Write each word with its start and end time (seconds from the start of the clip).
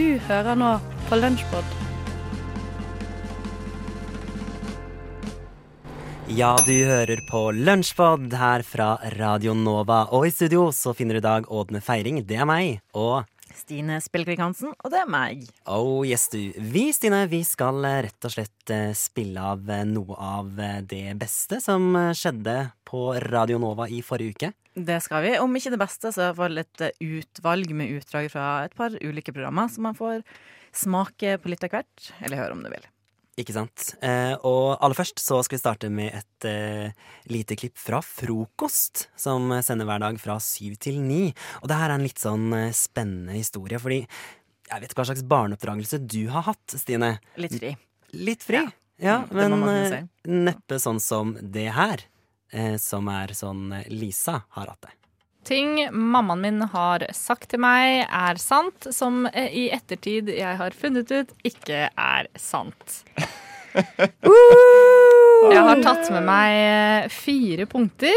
Du 0.00 0.14
hører 0.30 0.56
nå 0.56 0.68
på 1.10 1.16
Lunsjpod. 1.18 1.72
Ja, 6.32 6.54
du 6.64 6.72
hører 6.88 7.20
på 7.28 7.42
Lunsjpod 7.52 8.32
her 8.40 8.64
fra 8.64 8.94
Radio 9.18 9.52
Nova. 9.52 10.06
Og 10.16 10.24
i 10.24 10.32
studio 10.32 10.70
så 10.72 10.94
finner 10.96 11.18
du 11.18 11.20
i 11.20 11.26
dag 11.26 11.50
Ådne 11.52 11.82
Feiring, 11.84 12.22
det 12.24 12.38
er 12.40 12.48
meg. 12.48 12.80
Og 12.96 13.28
Stine 13.52 13.98
Spilkvik 14.00 14.40
Hansen, 14.40 14.72
og 14.72 14.88
det 14.94 15.02
er 15.02 15.10
meg. 15.10 15.44
oh 15.68 16.00
yes, 16.08 16.30
du. 16.32 16.38
Vi, 16.56 16.86
Stine, 16.96 17.26
vi 17.28 17.42
skal 17.44 17.84
rett 17.84 18.24
og 18.24 18.32
slett 18.32 18.72
eh, 18.72 18.94
spille 18.96 19.44
av 19.52 19.68
eh, 19.68 19.84
noe 19.84 20.16
av 20.16 20.56
eh, 20.64 20.80
det 20.80 21.18
beste 21.20 21.60
som 21.60 21.92
skjedde 22.16 22.56
på 22.88 23.10
Radio 23.28 23.60
Nova 23.60 23.90
i 23.90 24.00
forrige 24.06 24.38
uke. 24.38 24.52
Det 24.74 25.00
skal 25.02 25.24
vi. 25.26 25.34
Om 25.42 25.58
ikke 25.58 25.72
det 25.74 25.80
beste, 25.80 26.12
så 26.14 26.30
får 26.30 26.38
fall 26.38 26.62
et 26.62 26.86
eh, 26.86 27.04
utvalg 27.18 27.74
med 27.76 27.98
utdrag 27.98 28.30
fra 28.32 28.46
et 28.66 28.76
par 28.78 28.94
ulike 29.02 29.34
programmer, 29.34 29.68
så 29.68 29.82
man 29.82 29.98
får 29.98 30.22
smake 30.76 31.36
på 31.42 31.50
litt 31.50 31.66
av 31.66 31.74
hvert. 31.74 32.10
Eller 32.22 32.40
høre 32.40 32.56
om 32.56 32.62
du 32.64 32.70
vil. 32.70 32.86
Ikke 33.40 33.54
sant? 33.54 33.92
Eh, 34.04 34.34
og 34.46 34.76
aller 34.82 34.98
først 34.98 35.22
så 35.22 35.38
skal 35.46 35.56
vi 35.56 35.62
starte 35.62 35.90
med 35.92 36.12
et 36.18 36.46
eh, 36.48 36.92
lite 37.30 37.56
klipp 37.58 37.78
fra 37.80 38.02
Frokost, 38.04 39.08
som 39.18 39.52
sender 39.64 39.88
hver 39.88 40.02
dag 40.02 40.18
fra 40.20 40.36
syv 40.44 40.76
til 40.82 41.00
ni. 41.02 41.30
Og 41.62 41.70
det 41.70 41.78
her 41.80 41.90
er 41.90 41.96
en 41.96 42.04
litt 42.04 42.20
sånn 42.20 42.50
eh, 42.56 42.74
spennende 42.76 43.38
historie, 43.38 43.80
fordi 43.80 44.02
jeg 44.70 44.82
vet 44.82 44.92
ikke 44.92 45.00
hva 45.00 45.08
slags 45.08 45.26
barneoppdragelse 45.30 46.02
du 46.04 46.22
har 46.30 46.46
hatt, 46.50 46.76
Stine. 46.78 47.16
Litt 47.40 47.56
fri. 47.56 47.72
Litt 48.18 48.46
fri? 48.46 48.60
Ja, 49.00 49.22
ja 49.24 49.24
men 49.32 49.56
eh, 49.70 50.02
neppe 50.28 50.78
sånn 50.82 51.00
som 51.02 51.34
det 51.40 51.70
her. 51.74 52.04
Eh, 52.50 52.76
som 52.82 53.06
er 53.12 53.34
sånn 53.36 53.70
eh, 53.76 53.86
Lisa 53.94 54.40
har 54.56 54.72
hatt 54.72 54.88
det. 54.88 54.96
Ting 55.46 55.86
mammaen 55.90 56.42
min 56.42 56.64
har 56.72 57.06
sagt 57.16 57.52
til 57.52 57.62
meg 57.62 58.02
er 58.04 58.40
sant, 58.42 58.90
som 58.92 59.22
eh, 59.30 59.48
i 59.54 59.68
ettertid 59.72 60.28
jeg 60.34 60.58
har 60.58 60.76
funnet 60.76 61.10
ut 61.14 61.30
ikke 61.46 61.86
er 61.90 62.30
sant. 62.38 63.04
Jeg 63.70 65.60
har 65.62 65.78
tatt 65.78 66.08
med 66.10 66.24
meg 66.26 67.06
fire 67.14 67.68
punkter 67.70 68.16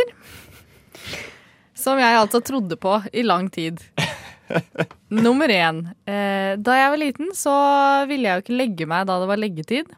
som 1.78 2.00
jeg 2.02 2.18
altså 2.18 2.42
trodde 2.42 2.74
på 2.82 2.96
i 3.14 3.22
lang 3.22 3.52
tid. 3.54 3.78
Nummer 5.26 5.52
én. 5.54 5.84
Eh, 6.10 6.58
da 6.58 6.78
jeg 6.80 6.90
var 6.94 7.00
liten, 7.00 7.30
så 7.38 7.54
ville 8.10 8.28
jeg 8.28 8.40
jo 8.40 8.44
ikke 8.44 8.58
legge 8.58 8.88
meg 8.90 9.06
da 9.10 9.20
det 9.22 9.30
var 9.30 9.42
leggetid. 9.42 9.94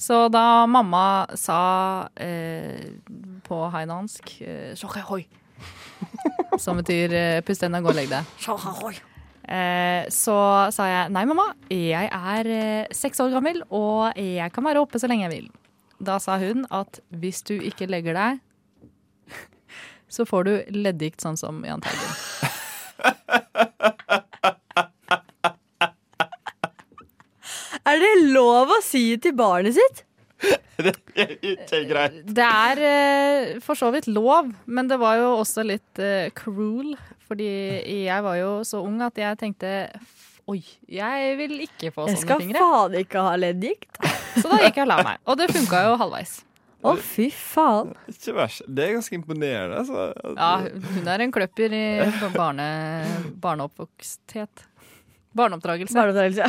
Så 0.00 0.26
da 0.32 0.66
mamma 0.70 1.28
sa 1.36 1.60
eh, 2.16 2.92
på 3.50 3.60
hainansk. 3.74 4.36
eh, 4.40 4.72
som 6.64 6.78
betyr 6.80 7.14
eh, 7.14 7.40
pust 7.46 7.64
ennå, 7.66 7.82
gå 7.84 7.92
og 7.92 7.98
legg 7.98 8.10
deg. 8.12 8.36
Eh, 9.50 10.06
så 10.14 10.36
sa 10.72 10.86
jeg 10.86 11.10
nei, 11.14 11.24
mamma, 11.28 11.48
jeg 11.74 12.10
er 12.10 12.52
seks 12.94 13.20
år 13.24 13.34
gammel, 13.34 13.64
og 13.74 14.14
jeg 14.16 14.54
kan 14.54 14.66
være 14.66 14.84
oppe 14.84 15.00
så 15.02 15.10
lenge 15.10 15.26
jeg 15.26 15.34
vil. 15.34 15.50
Da 16.00 16.16
sa 16.22 16.38
hun 16.40 16.64
at 16.72 17.02
hvis 17.12 17.42
du 17.44 17.56
ikke 17.58 17.90
legger 17.90 18.16
deg, 18.16 18.40
så 20.10 20.24
får 20.26 20.46
du 20.48 20.54
leddgikt 20.74 21.22
sånn 21.22 21.38
som 21.38 21.60
Jahn 21.66 21.82
Teigen. 21.84 22.14
Er 27.90 27.98
det 27.98 28.30
lov 28.30 28.70
å 28.70 28.78
si 28.84 29.16
til 29.22 29.32
barnet 29.34 29.74
sitt? 29.74 30.04
Ikke 31.52 31.82
greit. 31.88 32.20
Det 32.24 32.46
er 32.46 32.82
eh, 32.88 33.58
for 33.64 33.78
så 33.78 33.90
vidt 33.94 34.08
lov, 34.10 34.50
men 34.66 34.88
det 34.90 35.00
var 35.00 35.18
jo 35.20 35.32
også 35.40 35.64
litt 35.66 36.00
uh, 36.00 36.30
cruel. 36.36 36.94
Fordi 37.30 37.50
jeg 38.08 38.24
var 38.26 38.40
jo 38.40 38.50
så 38.66 38.80
ung 38.82 38.98
at 39.06 39.18
jeg 39.20 39.38
tenkte 39.38 39.70
Oi, 40.50 40.58
jeg 40.90 41.34
vil 41.38 41.60
ikke 41.62 41.92
få 41.94 42.08
Jeg 42.08 42.18
sånne 42.18 42.24
skal 42.24 42.40
faen 42.56 42.96
ikke 43.04 43.22
ha 43.22 43.36
leddgikt. 43.38 44.00
Så 44.34 44.48
da 44.48 44.56
gikk 44.64 44.80
jeg 44.80 44.86
og 44.88 44.90
la 44.90 45.02
meg. 45.06 45.20
Og 45.30 45.38
det 45.38 45.46
funka 45.52 45.84
jo 45.86 45.92
halvveis. 46.00 46.40
Å, 46.80 46.94
fy 46.96 47.26
faen. 47.34 47.92
Ikke 48.08 48.34
verst. 48.38 48.64
Det 48.64 48.86
er 48.86 48.94
ganske 48.96 49.14
imponerende. 49.14 49.82
Altså. 49.82 50.08
Ja, 50.32 50.50
hun 50.96 51.10
er 51.12 51.24
en 51.26 51.34
kløpper 51.34 51.76
i 51.76 51.84
barne, 52.34 52.66
barneoppvoksthet. 53.42 54.64
Barneoppdragelse. 55.36 55.94
Barneoppdragelse. 55.94 56.46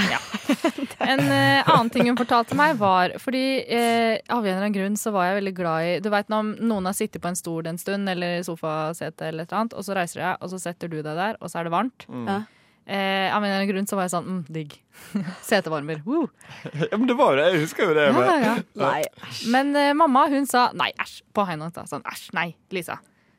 En 1.02 1.20
uh, 1.20 1.70
annen 1.70 1.90
ting 1.94 2.08
hun 2.10 2.18
fortalte 2.18 2.58
meg, 2.58 2.76
var 2.82 3.16
fordi 3.22 3.44
uh, 3.66 4.16
av 4.34 4.42
en 4.42 4.48
eller 4.48 4.64
annen 4.64 4.76
grunn 4.76 4.98
så 5.00 5.14
var 5.14 5.30
jeg 5.30 5.38
veldig 5.40 5.54
glad 5.58 5.88
i 5.88 5.92
Du 6.02 6.10
veit 6.14 6.32
når 6.34 6.56
noen 6.60 6.90
har 6.90 6.98
sittet 6.98 7.22
på 7.22 7.30
en 7.30 7.38
stol 7.38 7.70
en 7.70 7.80
stund, 7.82 8.10
eller 8.10 8.40
i 8.40 8.46
sofasete 8.46 9.30
eller 9.30 9.46
et 9.46 9.52
eller 9.52 9.64
annet, 9.64 9.78
og 9.78 9.86
så 9.86 9.98
reiser 9.98 10.20
du 10.20 10.24
deg, 10.26 10.42
og 10.42 10.54
så 10.54 10.62
setter 10.66 10.92
du 10.92 10.98
deg 11.02 11.14
der, 11.14 11.38
og 11.40 11.52
så 11.52 11.62
er 11.62 11.70
det 11.70 11.76
varmt. 11.76 12.08
Ja. 12.10 12.42
Eh, 12.86 13.36
av 13.36 13.44
en 13.44 13.46
eller 13.46 13.62
annen 13.62 13.70
grunn 13.70 13.88
så 13.88 13.96
var 13.96 14.08
jeg 14.08 14.14
sånn 14.16 14.26
mm, 14.28 14.40
digg. 14.52 14.74
Setevarmer. 15.50 16.02
Woo. 16.08 16.26
Ja, 16.74 16.98
men 16.98 17.06
det 17.08 17.16
var 17.20 17.38
det. 17.38 17.46
Jeg 17.54 17.62
husker 17.68 17.92
jo 17.92 17.96
det. 17.96 18.08
Ja, 18.10 18.16
Men. 18.18 18.28
ja, 18.28 18.40
ja. 18.50 18.56
Nei. 18.82 19.38
Men 19.54 19.76
eh, 19.80 19.94
mamma 19.98 20.26
hun 20.34 20.50
sa 20.50 20.68
nei, 20.78 20.90
æsj, 21.00 21.22
på 21.32 21.46
hainorsk. 21.48 21.78
da. 21.78 21.86
Sånn 21.88 22.06
æsj, 22.10 22.26
nei, 22.38 22.50
Lisa. 22.74 22.98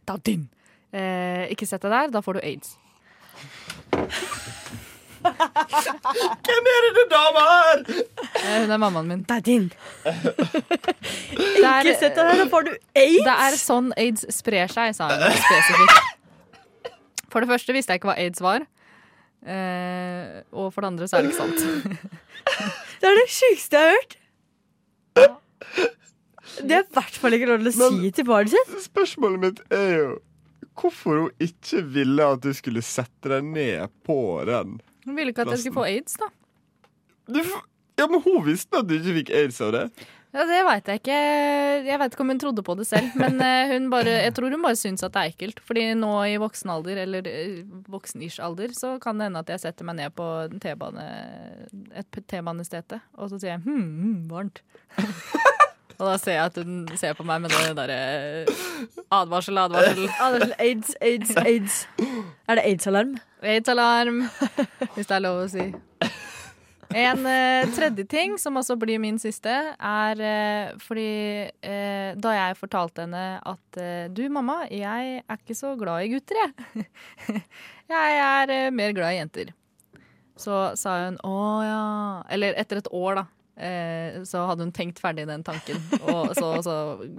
Da 0.09 0.17
din. 0.23 0.47
Eh, 0.95 1.51
ikke 1.53 1.69
sett 1.69 1.85
deg 1.85 1.93
der, 1.93 2.15
da 2.15 2.25
får 2.25 2.39
du 2.39 2.47
aids. 2.47 2.77
Hvem 6.47 6.69
er 6.73 6.87
det 6.97 7.05
dama 7.11 7.43
her? 7.49 7.83
Eh, 8.43 8.57
hun 8.63 8.75
er 8.75 8.81
mammaen 8.83 9.09
min. 9.09 9.23
Det 9.29 9.37
er 9.37 9.45
din. 9.47 9.69
Ikke 11.63 11.95
sett 12.01 12.17
deg 12.17 12.27
her, 12.27 12.43
da 12.43 12.49
får 12.53 12.67
du 12.69 12.73
aids. 12.99 13.25
det 13.27 13.37
er 13.47 13.59
sånn 13.61 13.93
aids 14.01 14.27
sprer 14.35 14.73
seg, 14.73 14.95
sa 14.99 15.09
hun 15.13 15.39
spesifikt. 15.39 16.93
For 17.33 17.45
det 17.45 17.49
første 17.49 17.75
visste 17.77 17.95
jeg 17.95 18.03
ikke 18.03 18.11
hva 18.13 18.19
aids 18.21 18.43
var. 18.45 18.67
Eh, 19.43 20.43
og 20.55 20.69
for 20.75 20.85
det 20.85 20.91
andre 20.93 21.09
så 21.11 21.19
er 21.19 21.27
det 21.27 21.33
ikke 21.33 21.43
sant. 21.43 21.61
Det 23.03 23.09
er 23.11 23.17
det 23.19 23.31
sjukeste 23.35 23.79
jeg 23.79 23.87
har 23.89 23.97
hørt. 23.97 24.13
Det 26.63 26.77
er 26.77 26.85
i 26.85 26.93
hvert 26.95 27.17
fall 27.19 27.35
ikke 27.35 27.49
lov 27.51 27.63
til 27.65 27.71
å 27.71 27.89
si 27.91 28.11
til 28.15 28.27
barnet 28.29 28.53
sitt. 28.55 28.77
Spørsmålet 28.85 29.43
mitt 29.43 29.63
er 29.75 29.89
jo 29.97 30.11
hvorfor 30.79 31.19
hun 31.25 31.43
ikke 31.43 31.83
ville 31.95 32.29
at 32.37 32.43
du 32.45 32.53
skulle 32.57 32.83
sette 32.87 33.33
deg 33.33 33.47
ned 33.51 33.93
på 34.07 34.17
den. 34.49 34.79
Hun 35.05 35.19
ville 35.19 35.35
ikke 35.35 35.47
at 35.47 35.55
jeg 35.55 35.65
skulle 35.65 35.81
få 35.81 35.87
aids, 35.91 36.19
da. 36.21 36.31
Du, 37.33 37.39
ja, 37.99 38.09
men 38.09 38.23
Hun 38.25 38.43
visste 38.47 38.83
at 38.83 38.89
du 38.89 38.99
ikke 38.99 39.17
fikk 39.21 39.33
aids 39.39 39.61
av 39.65 39.73
det. 39.77 39.87
Ja, 40.33 40.47
Det 40.49 40.61
veit 40.65 40.87
jeg 40.89 41.01
ikke. 41.03 41.17
Jeg 41.85 42.01
vet 42.01 42.15
ikke 42.15 42.25
om 42.25 42.31
hun 42.33 42.41
trodde 42.41 42.63
på 42.65 42.77
det 42.79 42.87
selv. 42.89 43.13
Men 43.21 43.37
eh, 43.45 43.75
hun 43.75 43.91
bare, 43.93 44.15
jeg 44.25 44.33
tror 44.37 44.55
hun 44.55 44.65
bare 44.65 44.79
syns 44.81 45.05
at 45.05 45.13
det 45.13 45.23
er 45.23 45.33
ekkelt. 45.35 45.61
Fordi 45.61 45.91
nå 45.99 46.13
i 46.25 46.39
voksen 46.41 46.73
alder, 46.73 47.03
eller 47.05 47.29
eh, 47.29 47.59
voksen-ish 47.93 48.41
alder, 48.41 48.73
så 48.77 48.95
kan 49.03 49.21
det 49.21 49.29
hende 49.29 49.43
at 49.45 49.53
jeg 49.53 49.65
setter 49.67 49.89
meg 49.89 49.99
ned 50.01 50.15
på 50.17 50.29
T-bane, 50.63 51.05
et 52.01 52.23
T-banestete, 52.33 53.03
og 53.19 53.29
så 53.29 53.43
sier 53.43 53.59
jeg 53.59 53.65
hm, 53.67 53.83
hm 53.83 54.23
varmt. 54.33 54.63
og 55.99 56.07
da 56.07 56.17
ser 56.17 56.39
jeg 56.39 56.49
at 56.49 56.63
hun 56.63 56.81
ser 56.97 57.19
på 57.19 57.29
meg 57.29 57.45
med 57.45 57.53
det 57.53 57.75
derre 57.77 58.01
advarsel, 59.13 59.61
advarsel. 59.61 60.09
Advarsel, 60.17 60.57
Aids, 60.57 60.97
aids, 61.05 61.37
aids. 61.45 61.83
Er 62.49 62.57
det 62.57 62.65
aids-alarm? 62.71 63.19
Aids-alarm, 63.43 64.25
hvis 64.95 65.09
det 65.09 65.17
er 65.17 65.25
lov 65.25 65.43
å 65.45 65.49
si. 65.51 65.71
En 66.93 67.27
eh, 67.27 67.71
tredje 67.73 68.05
ting, 68.05 68.35
som 68.39 68.59
også 68.61 68.77
blir 68.81 69.01
min 69.01 69.19
siste, 69.21 69.53
er 69.73 70.21
eh, 70.21 70.73
fordi 70.83 71.09
eh, 71.65 72.13
da 72.21 72.35
jeg 72.37 72.59
fortalte 72.61 73.07
henne 73.07 73.25
at 73.49 73.81
eh, 73.81 74.11
du, 74.13 74.27
mamma, 74.33 74.63
jeg 74.69 75.23
er 75.23 75.41
ikke 75.41 75.57
så 75.57 75.73
glad 75.81 76.05
i 76.05 76.13
gutter, 76.13 76.43
jeg. 76.43 76.87
jeg 77.95 78.23
er 78.27 78.55
eh, 78.57 78.71
mer 78.75 78.93
glad 78.97 79.15
i 79.15 79.21
jenter. 79.23 79.55
Så 80.43 80.73
sa 80.81 80.95
hun 81.05 81.19
å 81.29 81.37
ja 81.61 81.81
Eller 82.33 82.57
etter 82.59 82.81
et 82.81 82.89
år, 82.89 83.21
da. 83.21 83.25
Eh, 83.63 84.23
så 84.27 84.43
hadde 84.49 84.67
hun 84.67 84.73
tenkt 84.75 84.99
ferdig 85.03 85.27
den 85.29 85.45
tanken. 85.47 85.79
Og 86.11 86.33
så, 86.39 86.49
så 86.67 86.77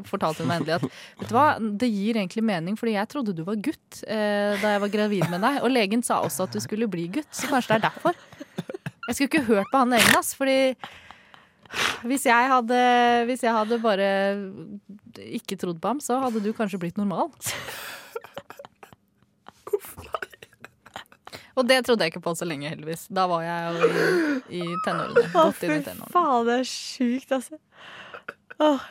fortalte 0.10 0.44
hun 0.44 0.52
meg 0.52 0.62
endelig 0.62 0.82
at 0.82 0.88
vet 1.22 1.30
du 1.30 1.36
hva, 1.38 1.46
det 1.60 1.90
gir 1.92 2.20
egentlig 2.20 2.44
mening, 2.46 2.78
fordi 2.80 2.98
jeg 2.98 3.12
trodde 3.12 3.36
du 3.38 3.46
var 3.48 3.62
gutt 3.64 4.02
eh, 4.04 4.60
da 4.60 4.76
jeg 4.76 4.84
var 4.84 4.94
gravid 4.98 5.30
med 5.32 5.44
deg. 5.46 5.62
Og 5.64 5.72
legen 5.72 6.04
sa 6.06 6.20
også 6.26 6.48
at 6.48 6.58
du 6.58 6.60
skulle 6.64 6.90
bli 6.92 7.08
gutt, 7.20 7.32
så 7.32 7.52
kanskje 7.52 7.76
det 7.76 7.80
er 7.80 7.88
derfor. 7.88 8.20
Jeg 9.08 9.16
skulle 9.16 9.30
ikke 9.32 9.48
hørt 9.50 9.72
på 9.72 9.80
han 9.82 9.96
egen, 9.96 10.20
ass, 10.20 10.34
fordi 10.40 10.76
hvis 12.08 12.28
jeg, 12.28 12.50
hadde, 12.52 12.78
hvis 13.28 13.42
jeg 13.44 13.56
hadde 13.56 13.80
bare 13.82 14.10
ikke 15.26 15.58
trodd 15.60 15.80
på 15.82 15.96
ham, 15.96 16.04
så 16.04 16.20
hadde 16.22 16.44
du 16.44 16.52
kanskje 16.56 16.80
blitt 16.82 17.00
normal. 17.00 17.32
Og 21.54 21.68
det 21.70 21.84
trodde 21.86 22.06
jeg 22.06 22.14
ikke 22.14 22.24
på 22.26 22.34
så 22.38 22.48
lenge, 22.50 22.70
heldigvis. 22.72 23.08
Da 23.14 23.28
var 23.30 23.44
jeg 23.46 23.76
jo 23.78 23.90
i, 23.90 24.62
i 24.62 24.64
tenårene. 24.86 25.26
Å, 25.38 25.44
fy 25.54 25.70
faen, 26.14 26.48
det 26.50 26.56
er 26.60 26.68
sjukt, 26.70 27.34
altså. 27.36 27.60
Åh. 28.64 28.84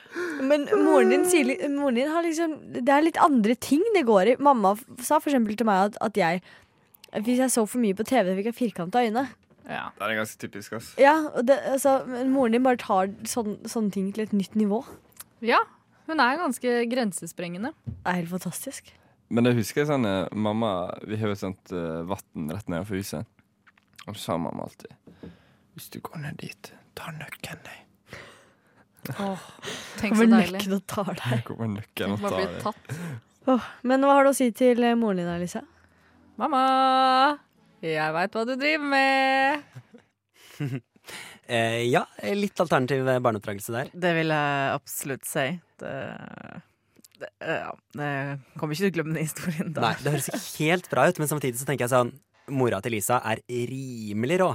Men 0.43 0.67
moren 0.83 1.13
din 1.13 1.25
sier 1.31 1.53
moren 1.71 1.95
din 1.95 2.09
har 2.11 2.25
liksom 2.27 2.57
Det 2.75 2.91
er 2.91 3.05
litt 3.07 3.19
andre 3.23 3.55
ting 3.55 3.85
det 3.95 4.03
går 4.09 4.33
i. 4.33 4.37
Mamma 4.43 4.75
sa 4.99 5.21
for 5.23 5.31
eksempel 5.31 5.55
til 5.59 5.69
meg 5.69 5.93
at, 5.93 5.99
at 6.03 6.19
jeg 6.19 6.41
Hvis 7.23 7.39
jeg 7.45 7.53
så 7.55 7.63
for 7.71 7.79
mye 7.83 7.95
på 7.95 8.07
TV, 8.09 8.33
fikk 8.41 8.51
jeg 8.51 8.59
firkanta 8.59 9.05
øyne. 9.07 9.29
Ja. 9.69 9.85
Det 9.99 10.09
er 10.09 10.17
ganske 10.19 10.41
typisk. 10.43 10.75
ass. 10.75 10.91
Ja, 10.99 11.15
og 11.31 11.47
det, 11.47 11.61
altså, 11.71 12.01
men 12.11 12.33
Moren 12.35 12.57
din 12.57 12.65
bare 12.67 12.81
tar 12.83 13.13
sån, 13.29 13.61
sånne 13.71 13.95
ting 13.95 14.11
til 14.13 14.25
et 14.27 14.35
nytt 14.35 14.59
nivå. 14.59 14.83
ja. 15.41 15.63
Hun 16.11 16.19
er 16.19 16.35
ganske 16.37 16.71
grensesprengende. 16.91 17.71
Det 17.87 18.11
er 18.11 18.17
helt 18.19 18.33
fantastisk. 18.33 18.89
Men 19.33 19.47
det 19.49 19.55
husker 19.57 19.83
jeg 19.83 19.89
sånn 19.89 20.05
eh, 20.05 20.27
Mamma 20.37 20.73
Vi 21.09 21.17
har 21.17 21.31
jo 21.31 21.37
et 21.37 21.41
sånt 21.41 21.73
uh, 21.73 22.03
vann 22.05 22.51
rett 22.53 22.69
nedenfor 22.69 23.01
huset. 23.01 23.29
Og 24.05 24.17
så 24.17 24.21
sa 24.21 24.37
mamma 24.41 24.67
alltid 24.67 24.93
Hvis 25.77 25.89
du 25.95 26.01
går 26.05 26.21
ned 26.27 26.41
dit, 26.43 26.73
ta 26.99 27.15
nøkkelen 27.17 27.63
deg. 27.65 27.79
Åh, 29.17 29.47
tenk 29.99 30.15
så 30.15 30.23
Kommer 30.23 30.43
deilig. 30.43 30.59
nøkken 30.61 30.75
og 30.77 30.83
tar 30.91 31.09
deg. 31.17 31.41
Kommer 31.49 31.71
nøkkelen 31.73 32.13
og 32.15 32.27
tar 32.27 32.37
deg. 32.39 32.59
tatt. 32.63 33.63
Men 33.83 34.05
hva 34.07 34.19
har 34.19 34.29
du 34.29 34.31
å 34.31 34.37
si 34.37 34.51
til 34.55 34.85
eh, 34.87 34.95
moren 34.99 35.23
din, 35.23 35.31
Alisa? 35.33 35.65
Mamma, 36.39 36.61
jeg 37.83 38.15
veit 38.15 38.37
hva 38.37 38.45
du 38.47 38.55
driver 38.57 38.89
med. 38.95 39.69
Eh, 41.53 41.83
ja, 41.91 42.05
litt 42.39 42.61
alternativ 42.63 43.03
barneoppdragelse 43.05 43.73
der. 43.75 43.89
Det 43.91 44.13
vil 44.15 44.31
jeg 44.31 44.69
absolutt 44.77 45.27
si. 45.27 45.43
Det, 45.83 45.91
det, 47.23 47.31
ja, 47.47 47.71
det 47.99 48.11
kommer 48.59 48.75
ikke 48.75 48.85
til 48.85 48.93
å 48.93 48.97
glemme 48.99 49.17
den 49.17 49.27
historien 49.29 49.73
da. 49.77 49.87
Nei, 49.87 49.95
Det 50.03 50.13
høres 50.17 50.29
ikke 50.33 50.43
helt 50.59 50.91
bra 50.93 51.07
ut, 51.09 51.23
men 51.23 51.31
samtidig 51.31 51.61
så 51.63 51.69
tenker 51.69 51.87
jeg 51.87 51.95
sånn 51.95 52.13
Mora 52.53 52.81
til 52.83 52.97
Lisa 52.97 53.21
er 53.31 53.39
rimelig 53.49 54.41
rå. 54.43 54.51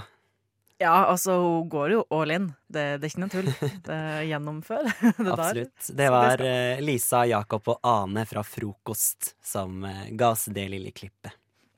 Ja, 0.77 1.05
altså, 1.09 1.31
hun 1.41 1.69
går 1.71 1.93
jo 1.95 2.01
all 2.13 2.31
in. 2.35 2.49
Det, 2.67 2.83
det 3.01 3.07
er 3.07 3.09
ikke 3.09 3.21
noe 3.23 3.33
tull. 3.33 3.47
Det 3.87 3.99
gjennomfører 4.29 4.91
det 5.01 5.23
der. 5.23 5.31
Absolutt. 5.33 5.87
Det 5.97 6.09
var 6.13 6.43
eh, 6.45 6.83
Lisa, 6.83 7.23
Jakob 7.31 7.71
og 7.73 7.79
Ane 7.87 8.27
fra 8.29 8.43
Frokost 8.45 9.31
som 9.41 9.79
eh, 9.87 10.03
ga 10.19 10.33
oss 10.35 10.45
det 10.53 10.67
lille 10.75 10.93
klippet. 10.93 11.33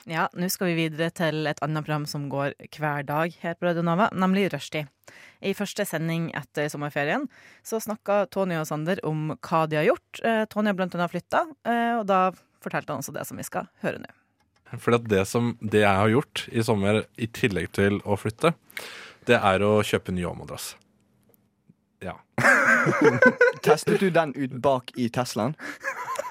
Ja, 0.09 0.23
nå 0.33 0.47
skal 0.49 0.71
vi 0.71 0.87
videre 0.87 1.11
til 1.13 1.45
et 1.45 1.59
annet 1.61 1.85
program 1.85 2.07
som 2.09 2.23
går 2.31 2.55
hver 2.79 3.03
dag 3.05 3.35
her 3.43 3.53
på 3.53 3.67
Radio 3.67 3.83
Nova, 3.85 4.07
nemlig 4.09 4.47
Rushtid. 4.49 4.89
I 5.45 5.53
første 5.53 5.85
sending 5.85 6.31
etter 6.37 6.65
sommerferien 6.71 7.27
så 7.65 7.77
snakka 7.83 8.23
Tony 8.33 8.57
og 8.57 8.65
Sander 8.65 9.01
om 9.05 9.35
hva 9.35 9.61
de 9.69 9.77
har 9.77 9.85
gjort. 9.85 10.21
Eh, 10.25 10.41
Tony 10.49 10.71
har 10.71 10.79
blant 10.79 10.97
annet 10.97 11.13
flytta, 11.13 11.43
eh, 11.61 11.93
og 11.99 12.07
da 12.09 12.31
fortalte 12.63 12.89
han 12.89 13.03
også 13.03 13.13
det 13.19 13.27
som 13.29 13.37
vi 13.37 13.45
skal 13.45 13.69
høre 13.85 14.01
nå. 14.01 14.09
For 14.81 14.97
det, 14.97 15.21
det 15.61 15.83
jeg 15.85 16.01
har 16.01 16.13
gjort 16.15 16.45
i 16.49 16.65
sommer, 16.65 17.03
i 17.13 17.29
tillegg 17.29 17.69
til 17.77 18.01
å 18.01 18.17
flytte, 18.17 18.55
det 19.29 19.37
er 19.37 19.65
å 19.65 19.75
kjøpe 19.85 20.13
ny 20.13 20.25
overmadrass. 20.25 20.73
Ja. 22.01 22.17
Testet 23.65 23.99
du 23.99 24.09
den 24.13 24.33
ut 24.35 24.53
bak 24.63 24.93
i 24.99 25.09
Teslaen? 25.13 25.55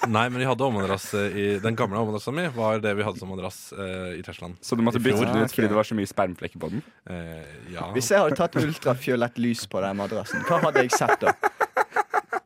Nei, 0.08 0.28
men 0.30 0.38
vi 0.38 0.46
hadde 0.46 0.62
overmadrass 0.62 1.08
eh, 1.18 1.34
i 1.34 1.46
Den 1.62 1.76
gamle 1.76 1.98
overmadrassa 1.98 2.32
mi 2.32 2.44
var 2.54 2.78
det 2.82 2.92
vi 2.96 3.04
hadde 3.06 3.20
som 3.20 3.32
madrass 3.32 3.72
eh, 3.74 4.18
i 4.18 4.22
Teslaen. 4.24 4.54
Så 4.62 4.78
du 4.78 4.84
måtte 4.86 5.02
bytte 5.02 5.26
den 5.26 5.42
ut 5.42 5.54
fordi 5.54 5.70
det 5.72 5.78
var 5.78 5.88
så 5.88 5.98
mye 5.98 6.08
spermflekker 6.08 6.62
på 6.62 6.70
den? 6.74 6.84
Eh, 7.10 7.50
ja. 7.74 7.88
Hvis 7.96 8.12
jeg 8.14 8.22
hadde 8.22 8.38
tatt 8.38 8.56
ultrafiolett 8.62 9.40
lys 9.42 9.66
på 9.70 9.82
den 9.84 9.98
madrassen, 9.98 10.46
hva 10.48 10.62
hadde 10.68 10.86
jeg 10.86 10.94
sett 10.96 11.26
da? 11.26 11.34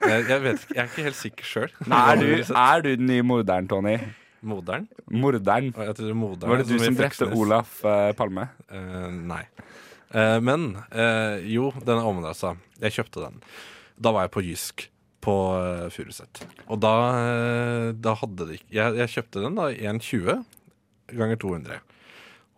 Jeg, 0.02 0.24
jeg 0.26 0.42
vet 0.42 0.64
ikke, 0.64 0.74
jeg 0.74 0.82
er 0.82 0.90
ikke 0.90 1.06
helt 1.06 1.18
sikker 1.20 1.46
sjøl. 1.46 1.70
Er 1.86 2.18
du, 2.18 2.26
er 2.42 2.82
du 2.82 2.90
den 2.90 3.06
nye 3.10 3.24
morderen, 3.26 3.68
Tony? 3.70 4.00
Moderen? 4.42 4.88
Morderen? 5.06 5.70
Og 5.76 5.84
jeg 5.86 5.98
tror 6.00 6.16
moderen 6.18 6.50
Var 6.50 6.62
det 6.62 6.66
du 6.66 6.80
som 6.82 6.96
drepte. 6.98 7.28
Olaf 7.38 7.76
eh, 7.86 8.08
Palme? 8.18 8.48
Eh, 8.66 9.06
nei. 9.30 9.44
Eh, 10.10 10.38
men 10.42 10.72
eh, 10.90 11.44
jo, 11.52 11.70
denne 11.78 12.02
overmadrassa. 12.02 12.56
Jeg 12.82 12.96
kjøpte 12.98 13.22
den. 13.28 13.38
Da 14.00 14.12
var 14.14 14.26
jeg 14.26 14.34
på 14.34 14.44
Jysk 14.46 14.86
på 15.22 15.36
uh, 15.54 15.86
Furuset. 15.94 16.42
Og 16.66 16.80
da, 16.82 16.94
eh, 17.22 17.88
da 17.94 18.16
hadde 18.18 18.48
de 18.48 18.56
ikke 18.58 18.74
jeg, 18.74 18.96
jeg 18.98 19.12
kjøpte 19.12 19.42
den 19.44 19.58
da 19.60 19.68
1,20 19.70 20.42
ganger 21.14 21.38
200. 21.38 21.82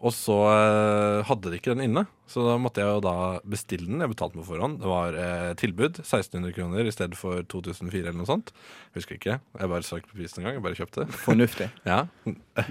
Og 0.05 0.13
så 0.13 0.35
eh, 0.53 1.23
hadde 1.25 1.49
de 1.49 1.57
ikke 1.57 1.73
den 1.73 1.87
inne, 1.87 2.03
så 2.29 2.43
da 2.45 2.57
måtte 2.61 2.83
jeg 2.83 2.93
jo 2.93 3.03
da 3.05 3.15
bestille 3.49 3.89
den. 3.89 4.03
Jeg 4.05 4.13
betalte 4.13 4.37
på 4.37 4.45
forhånd. 4.51 4.77
Det 4.83 4.91
var 4.91 5.17
eh, 5.17 5.53
tilbud. 5.61 6.03
1600 6.03 6.53
kroner 6.57 6.85
i 6.89 6.93
stedet 6.93 7.17
for 7.17 7.41
2004 7.49 8.03
eller 8.03 8.19
noe 8.19 8.29
sånt. 8.29 8.53
Jeg 8.91 9.01
Husker 9.01 9.17
ikke. 9.17 9.39
Jeg 9.41 9.73
bare 9.73 9.87
så 9.87 10.01
ikke 10.01 10.13
på 10.13 10.19
prisen 10.21 10.43
engang. 10.43 10.59
Jeg 10.59 10.67
bare 10.67 10.81
kjøpte. 10.81 11.09
Fornuftig. 11.25 11.71
Ja. 11.89 12.03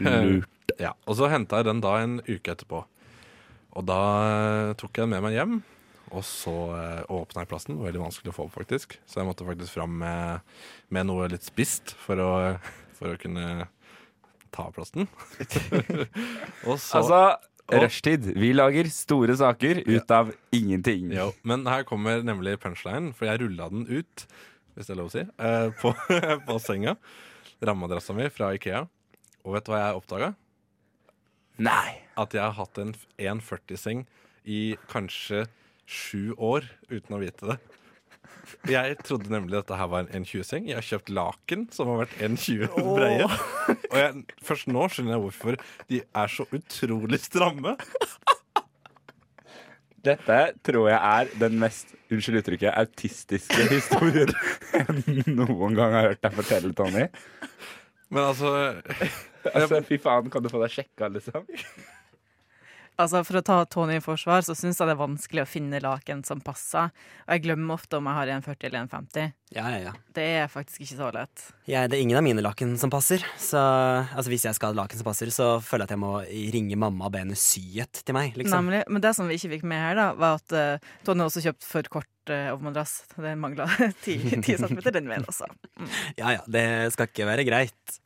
Lurt. 0.03 0.75
ja. 0.81 0.93
Og 1.09 1.17
så 1.17 1.29
henta 1.31 1.61
jeg 1.61 1.71
den 1.71 1.81
da 1.85 1.95
en 2.03 2.19
uke 2.27 2.53
etterpå. 2.53 2.83
Og 3.73 3.87
da 3.89 4.01
eh, 4.27 4.75
tok 4.77 4.93
jeg 4.93 5.07
den 5.07 5.15
med 5.15 5.25
meg 5.25 5.37
hjem. 5.39 5.57
Og 6.13 6.21
så 6.27 6.53
uh, 6.73 7.01
åpna 7.09 7.43
jeg 7.43 7.49
plassen. 7.49 7.79
Veldig 7.81 8.03
vanskelig 8.03 8.33
å 8.33 8.35
få 8.37 8.47
opp, 8.47 8.53
faktisk. 8.55 8.97
Så 9.09 9.21
jeg 9.21 9.27
måtte 9.29 9.47
faktisk 9.47 9.73
fram 9.73 9.95
med, 10.03 10.43
med 10.93 11.09
noe 11.09 11.29
litt 11.31 11.45
spist 11.45 11.95
for 12.03 12.21
å, 12.21 12.33
for 12.97 13.15
å 13.15 13.19
kunne 13.21 13.65
ta 14.53 14.67
plassen. 14.75 15.09
og 16.69 16.77
så 16.77 17.01
Altså, 17.01 17.21
rushtid. 17.73 18.29
Vi 18.37 18.51
lager 18.53 18.89
store 18.93 19.35
saker 19.39 19.81
ut 19.87 20.13
av 20.13 20.33
ingenting. 20.53 21.09
Jo, 21.15 21.31
men 21.47 21.65
her 21.69 21.85
kommer 21.87 22.21
nemlig 22.25 22.59
punchline, 22.61 23.13
for 23.17 23.29
jeg 23.29 23.41
rulla 23.41 23.69
den 23.73 23.87
ut, 23.89 24.27
hvis 24.75 24.89
det 24.89 24.95
er 24.95 25.01
lov 25.01 25.09
å 25.09 25.15
si, 25.15 25.25
eh, 25.25 25.67
på, 25.81 25.93
på 26.47 26.59
senga. 26.61 26.97
Rammeadressa 27.63 28.15
mi 28.17 28.29
fra 28.33 28.51
Ikea. 28.53 28.85
Og 29.43 29.57
vet 29.57 29.65
du 29.65 29.73
hva 29.73 29.81
jeg 29.81 29.99
oppdaga? 29.99 30.33
Nei. 31.63 31.99
At 32.19 32.33
jeg 32.35 32.43
har 32.43 32.55
hatt 32.57 32.79
en 32.81 32.93
1,40-seng 33.17 34.05
i 34.49 34.75
kanskje 34.91 35.45
sju 35.89 36.33
år 36.37 36.67
uten 36.91 37.17
å 37.17 37.21
vite 37.21 37.53
det. 37.53 37.57
Jeg 38.67 38.97
trodde 39.03 39.31
nemlig 39.31 39.55
dette 39.55 39.77
her 39.77 39.89
var 39.91 40.03
en 40.03 40.23
1,20-seng. 40.23 40.67
Jeg 40.69 40.77
har 40.77 40.85
kjøpt 40.85 41.11
laken 41.15 41.65
som 41.73 41.89
har 41.91 42.03
vært 42.03 42.15
1,20 42.23 42.69
breie. 42.95 43.27
Og 43.89 43.97
jeg, 43.99 44.23
først 44.43 44.69
nå 44.71 44.87
skjønner 44.91 45.15
jeg 45.15 45.23
hvorfor 45.25 45.59
de 45.91 45.99
er 46.03 46.31
så 46.31 46.45
utrolig 46.55 47.19
stramme. 47.23 47.75
Dette 50.03 50.39
tror 50.67 50.89
jeg 50.91 50.99
er 50.99 51.29
den 51.39 51.59
mest 51.61 51.93
unnskyld 52.11 52.41
uttrykket, 52.41 52.75
autistiske 52.75 53.67
historien 53.71 54.33
jeg 54.73 55.27
noen 55.31 55.77
gang 55.77 55.95
har 55.95 56.09
hørt 56.09 56.23
deg 56.25 56.35
fortelle, 56.35 56.73
Tony. 56.75 57.05
Men 58.13 58.27
altså 58.31 58.51
Altså, 59.53 59.81
Fy 59.83 59.97
faen, 59.99 60.29
kan 60.31 60.43
du 60.43 60.47
få 60.51 60.61
deg 60.61 60.71
sjekka, 60.71 61.09
liksom? 61.11 61.47
Altså, 63.01 63.23
For 63.25 63.39
å 63.39 63.43
ta 63.45 63.57
Tony 63.65 63.97
i 63.97 64.03
forsvar, 64.03 64.43
så 64.45 64.53
syns 64.57 64.77
jeg 64.77 64.89
det 64.89 64.93
er 64.93 65.01
vanskelig 65.01 65.43
å 65.43 65.49
finne 65.49 65.81
laken 65.81 66.21
som 66.27 66.41
passer. 66.43 66.91
Og 67.25 67.33
jeg 67.33 67.45
glemmer 67.47 67.79
ofte 67.79 67.97
om 67.97 68.09
jeg 68.09 68.19
har 68.19 68.33
en 68.35 68.45
40 68.45 68.69
eller 68.69 68.83
en 68.83 68.91
50. 68.91 69.33
Ja, 69.55 69.65
ja, 69.73 69.79
ja. 69.87 69.93
Det 70.13 70.27
er 70.43 70.51
faktisk 70.51 70.85
ikke 70.85 70.99
så 70.99 71.09
lett. 71.15 71.45
Jeg, 71.63 71.87
det 71.87 71.95
er 71.95 72.01
ingen 72.03 72.19
av 72.19 72.25
mine 72.25 72.43
laken 72.43 72.73
som 72.79 72.91
passer. 72.91 73.23
Så 73.39 73.59
altså, 73.59 74.27
hvis 74.33 74.43
jeg 74.43 74.57
skal 74.57 74.73
ha 74.73 74.77
laken 74.81 74.99
som 74.99 75.07
passer, 75.07 75.29
så 75.31 75.47
føler 75.63 75.85
jeg 75.85 75.91
at 75.91 75.93
jeg 75.95 76.01
må 76.01 76.13
ringe 76.55 76.79
mamma 76.79 77.07
og 77.07 77.13
be 77.13 77.21
henne 77.23 77.37
sy 77.39 77.79
et 77.79 78.01
til 78.03 78.17
meg. 78.17 78.35
Liksom. 78.39 78.67
Nemlig. 78.67 78.81
Men 78.91 79.03
det 79.05 79.13
som 79.15 79.31
vi 79.31 79.37
ikke 79.39 79.53
fikk 79.55 79.63
med 79.71 79.79
her, 79.79 79.95
da, 79.99 80.07
var 80.19 80.41
at 80.41 80.55
uh, 80.57 80.89
Tony 81.07 81.23
også 81.23 81.45
kjøpt 81.45 81.67
for 81.67 81.87
kort 81.93 82.33
uh, 82.33 82.51
overmadrass. 82.51 82.97
Det 83.15 83.31
mangla 83.39 83.69
10 84.03 84.43
centimeter 84.43 84.97
den 84.97 85.07
veien 85.11 85.23
også. 85.23 85.47
Ja 86.19 86.35
ja, 86.35 86.43
det 86.51 86.65
skal 86.97 87.07
ikke 87.07 87.29
være 87.31 87.47
greit. 87.47 87.97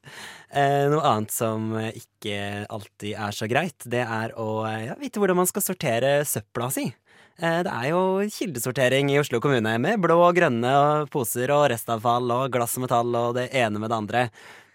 Uh, 0.54 0.86
noe 0.94 1.02
annet 1.10 1.34
som 1.34 1.74
ikke 1.90 2.68
alltid 2.70 3.18
er 3.18 3.42
så 3.42 3.50
greit, 3.50 3.90
det 3.90 4.06
er 4.06 4.38
å 4.38 4.52
uh, 4.68 4.78
ja, 4.86 5.02
vite 5.02 5.24
hvordan 5.24 5.42
man 5.42 5.50
skal 5.50 5.66
sortere 5.66 6.20
søpla 6.30 6.70
si. 6.78 6.92
Eh, 7.38 7.60
det 7.68 7.70
er 7.70 7.92
jo 7.92 8.02
kildesortering 8.34 9.12
i 9.14 9.20
Oslo 9.22 9.38
kommune 9.44 9.76
med 9.82 10.02
blå 10.02 10.18
og 10.26 10.34
grønne 10.40 10.72
og 10.74 11.12
poser 11.14 11.52
og 11.54 11.68
restavfall 11.70 12.32
og 12.34 12.50
glass 12.54 12.78
og 12.80 12.88
metall 12.88 13.14
og 13.20 13.36
det 13.38 13.52
ene 13.54 13.82
med 13.82 13.94
det 13.94 14.00
andre. 14.00 14.24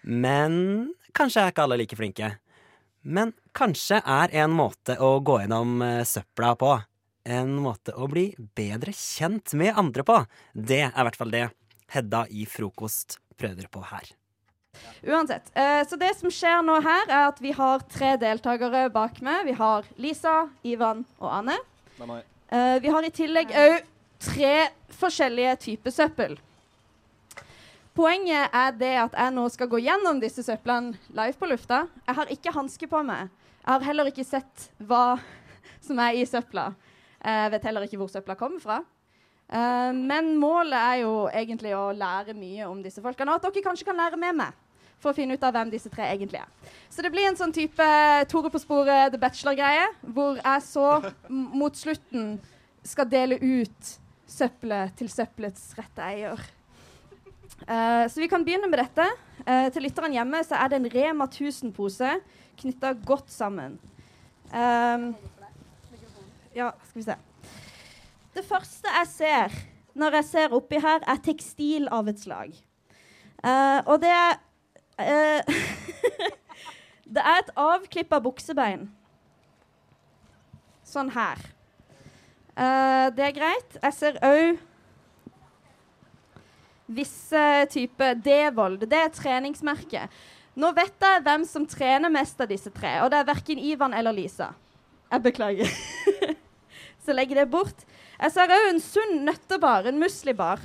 Men 0.07 0.55
kanskje 1.15 1.43
er 1.43 1.51
ikke 1.51 1.65
alle 1.67 1.79
like 1.81 1.99
flinke. 1.99 2.31
Men 3.03 3.33
kanskje 3.51 3.99
er 3.99 4.31
en 4.45 4.55
måte 4.55 4.95
å 4.95 5.17
gå 5.19 5.41
gjennom 5.43 5.83
eh, 5.83 6.01
søpla 6.07 6.55
på. 6.59 6.71
En 7.27 7.53
måte 7.63 7.95
å 7.95 8.07
bli 8.11 8.29
bedre 8.55 8.95
kjent 8.95 9.53
med 9.59 9.75
andre 9.79 10.07
på. 10.07 10.17
Det 10.55 10.85
er 10.87 10.95
i 10.95 11.07
hvert 11.07 11.19
fall 11.19 11.35
det 11.35 11.49
Hedda 11.93 12.25
i 12.31 12.47
Frokost 12.49 13.19
prøver 13.39 13.67
på 13.71 13.83
her. 13.91 14.07
Uansett. 15.03 15.51
Eh, 15.51 15.83
så 15.87 15.99
det 15.99 16.15
som 16.15 16.31
skjer 16.31 16.63
nå 16.65 16.79
her, 16.83 17.05
er 17.11 17.27
at 17.27 17.43
vi 17.43 17.51
har 17.55 17.83
tre 17.91 18.15
deltakere 18.23 18.87
bak 18.91 19.19
meg. 19.23 19.43
Vi 19.51 19.59
har 19.59 19.87
Lisa, 19.99 20.45
Ivan 20.63 21.03
og 21.19 21.31
Anne. 21.43 21.59
Eh, 22.53 22.79
vi 22.81 22.89
har 22.93 23.01
i 23.01 23.09
tillegg 23.09 23.49
òg 23.57 23.85
tre 24.21 24.55
forskjellige 24.93 25.55
typer 25.63 25.93
søppel. 25.93 26.35
Poenget 27.97 28.53
er 28.53 28.75
det 28.77 28.91
at 29.01 29.15
jeg 29.17 29.33
nå 29.33 29.45
skal 29.53 29.69
gå 29.71 29.79
gjennom 29.81 30.19
disse 30.21 30.45
søplene 30.45 30.93
live 31.17 31.33
på 31.39 31.49
lufta. 31.49 31.83
Jeg 32.05 32.17
har 32.19 32.33
ikke 32.35 32.53
hansker 32.53 32.91
på 32.91 33.01
meg. 33.05 33.31
Jeg 33.63 33.71
har 33.71 33.87
heller 33.87 34.09
ikke 34.11 34.25
sett 34.27 34.67
hva 34.77 35.17
som 35.87 36.01
er 36.05 36.19
i 36.19 36.27
søpla. 36.29 36.71
Jeg 37.23 37.53
vet 37.55 37.65
heller 37.69 37.87
ikke 37.87 38.01
hvor 38.01 38.11
søpla 38.13 38.37
kommer 38.37 38.61
fra. 38.61 38.81
Uh, 39.53 39.89
men 39.93 40.33
målet 40.41 40.77
er 40.77 41.01
jo 41.03 41.13
egentlig 41.29 41.73
å 41.77 41.91
lære 41.93 42.35
mye 42.37 42.67
om 42.69 42.81
disse 42.85 43.01
folkene, 43.03 43.33
og 43.33 43.41
at 43.41 43.49
dere 43.49 43.65
kanskje 43.65 43.87
kan 43.87 43.97
lære 43.97 44.19
med 44.19 44.37
meg. 44.39 44.62
For 45.03 45.11
å 45.11 45.17
finne 45.17 45.35
ut 45.35 45.43
av 45.43 45.51
hvem 45.55 45.71
disse 45.73 45.91
tre 45.91 46.07
egentlig 46.13 46.39
er. 46.39 46.71
Så 46.87 47.03
det 47.03 47.11
blir 47.11 47.27
en 47.27 47.37
sånn 47.39 47.51
type 47.55 47.87
Tore 48.31 48.51
på 48.53 48.61
sporet 48.61 49.11
The 49.11 49.19
Bachelor-greie, 49.19 49.89
hvor 50.15 50.39
jeg 50.39 50.63
så 50.63 50.87
mot 51.27 51.75
slutten 51.75 52.37
skal 52.87 53.09
dele 53.11 53.35
ut 53.41 53.91
søppelet 54.31 54.95
til 54.99 55.11
søppelets 55.11 55.73
rette 55.77 56.07
eier. 56.07 56.39
Uh, 57.67 58.07
så 58.11 58.23
vi 58.23 58.29
kan 58.31 58.43
begynne 58.43 58.69
med 58.71 58.79
dette. 58.79 59.05
Uh, 59.43 59.67
til 59.75 59.85
lytteren 59.85 60.15
hjemme 60.15 60.39
så 60.47 60.57
er 60.59 60.71
det 60.71 60.79
en 60.79 60.89
Rema 60.95 61.27
1000-pose 61.27 62.15
knytta 62.63 62.95
godt 63.03 63.31
sammen. 63.31 63.77
Um, 64.53 65.11
ja, 66.55 66.71
skal 66.87 66.99
vi 66.99 67.05
se. 67.09 67.19
Det 68.33 68.43
første 68.47 68.89
jeg 68.97 69.11
ser 69.11 69.61
når 69.93 70.17
jeg 70.19 70.25
ser 70.25 70.55
oppi 70.57 70.79
her, 70.81 71.03
er 71.05 71.21
tekstil 71.21 71.85
av 71.93 72.09
et 72.09 72.21
slag. 72.21 72.53
Eh, 73.43 73.79
og 73.85 73.99
det 74.01 74.09
er 74.09 74.39
eh, 74.99 75.41
Det 77.13 77.21
er 77.21 77.41
et 77.41 77.51
avklippa 77.59 78.19
buksebein. 78.23 78.87
Sånn 80.87 81.11
her. 81.13 81.41
Eh, 82.53 83.07
det 83.13 83.25
er 83.27 83.35
greit. 83.35 83.75
Jeg 83.81 83.97
ser 83.97 84.19
òg 84.25 84.61
visse 86.93 87.43
typer 87.73 88.17
Devold. 88.19 88.85
Det 88.89 88.99
er 88.99 89.13
treningsmerke. 89.13 90.07
Nå 90.59 90.69
vet 90.77 91.01
jeg 91.01 91.23
hvem 91.25 91.45
som 91.49 91.65
trener 91.69 92.13
mest 92.13 92.41
av 92.43 92.49
disse 92.51 92.69
tre, 92.73 92.99
og 93.01 93.09
det 93.09 93.21
er 93.21 93.29
verken 93.31 93.61
Ivan 93.61 93.95
eller 93.97 94.13
Lisa. 94.13 94.51
Jeg 95.09 95.23
beklager. 95.25 95.69
Så 97.03 97.15
legger 97.15 97.41
det 97.41 97.49
bort. 97.51 97.85
Jeg 98.19 98.33
ser 98.35 98.53
òg 98.53 98.69
en 98.69 98.81
sunn 98.81 99.23
nøttebar, 99.25 99.89
en 99.89 99.99
muslibar. 100.01 100.61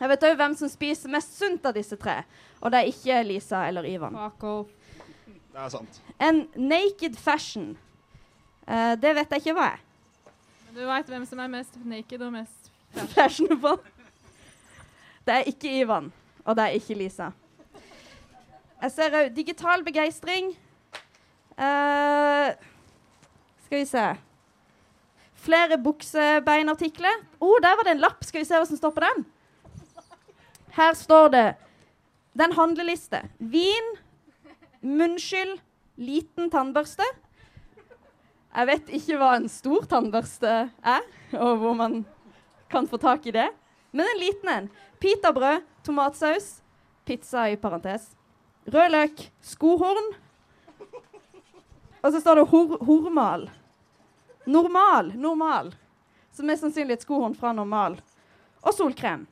Jeg 0.00 0.10
vet 0.10 0.24
òg 0.26 0.38
hvem 0.40 0.54
som 0.58 0.70
spiser 0.70 1.12
mest 1.12 1.36
sunt 1.38 1.66
av 1.68 1.76
disse 1.76 1.96
tre, 2.00 2.22
og 2.60 2.72
det 2.72 2.80
er 2.80 2.90
ikke 2.90 3.20
Lisa 3.26 3.66
eller 3.68 3.86
Ivan. 3.86 4.16
Det 5.52 5.60
er 5.60 5.68
sant. 5.72 6.00
En 6.22 6.46
naked 6.56 7.18
fashion. 7.20 7.74
Uh, 8.66 8.94
det 8.96 9.12
vet 9.18 9.34
jeg 9.34 9.44
ikke 9.44 9.56
hva 9.58 9.68
er. 9.74 9.84
Men 10.66 10.78
du 10.78 10.86
veit 10.88 11.12
hvem 11.12 11.26
som 11.28 11.42
er 11.44 11.52
mest 11.52 11.78
naked 11.84 12.24
og 12.24 12.32
mest 12.34 12.70
Fashionable. 13.14 13.78
Det 15.26 15.34
er 15.34 15.48
ikke 15.48 15.70
Ivan, 15.80 16.10
og 16.44 16.56
det 16.56 16.64
er 16.64 16.80
ikke 16.80 16.96
Lisa. 16.98 17.30
Jeg 18.82 18.90
ser 18.90 19.14
òg 19.14 19.30
digital 19.36 19.84
begeistring. 19.86 20.50
Uh, 21.52 22.50
skal 23.66 23.78
vi 23.78 23.86
se 23.86 24.06
Flere 25.42 25.74
buksebeinartikler. 25.82 27.22
Å, 27.40 27.46
oh, 27.46 27.56
der 27.62 27.74
var 27.74 27.86
det 27.86 27.96
en 27.96 28.02
lapp. 28.02 28.20
Skal 28.22 28.44
vi 28.44 28.46
se 28.46 28.54
hva 28.54 28.66
som 28.66 28.78
står 28.78 28.92
på 28.94 29.02
den? 29.02 29.24
Her 30.72 30.94
står 30.94 31.28
det 31.28 31.54
Den 32.32 32.52
handleliste. 32.56 33.18
Vin, 33.38 33.88
munnskyld, 34.80 35.58
liten 36.00 36.48
tannbørste. 36.50 37.04
Jeg 38.52 38.68
vet 38.68 38.92
ikke 38.96 39.18
hva 39.20 39.34
en 39.36 39.50
stor 39.52 39.84
tannbørste 39.88 40.52
er, 40.72 41.04
og 41.36 41.60
hvor 41.60 41.76
man 41.76 41.98
kan 42.72 42.88
få 42.88 42.96
tak 43.00 43.26
i 43.28 43.34
det. 43.36 43.50
Men 43.92 44.08
en 44.08 44.20
liten 44.20 44.48
en. 44.48 44.70
Pitabrød, 45.00 45.60
tomatsaus, 45.84 46.62
pizza 47.04 47.50
i 47.52 47.58
parentes. 47.60 48.08
Rød 48.64 48.94
løk, 48.94 49.26
skohorn. 49.44 50.12
Og 52.02 52.08
så 52.14 52.20
står 52.20 52.40
det 52.40 52.46
hor 52.48 52.78
hormal. 52.80 53.50
Normal. 54.48 55.12
Normal. 55.20 55.74
Som 56.32 56.48
mest 56.48 56.64
sannsynlig 56.64 56.96
et 56.96 57.04
skohorn 57.04 57.36
fra 57.36 57.52
normal. 57.52 58.00
Og 58.64 58.72
solkrem. 58.72 59.28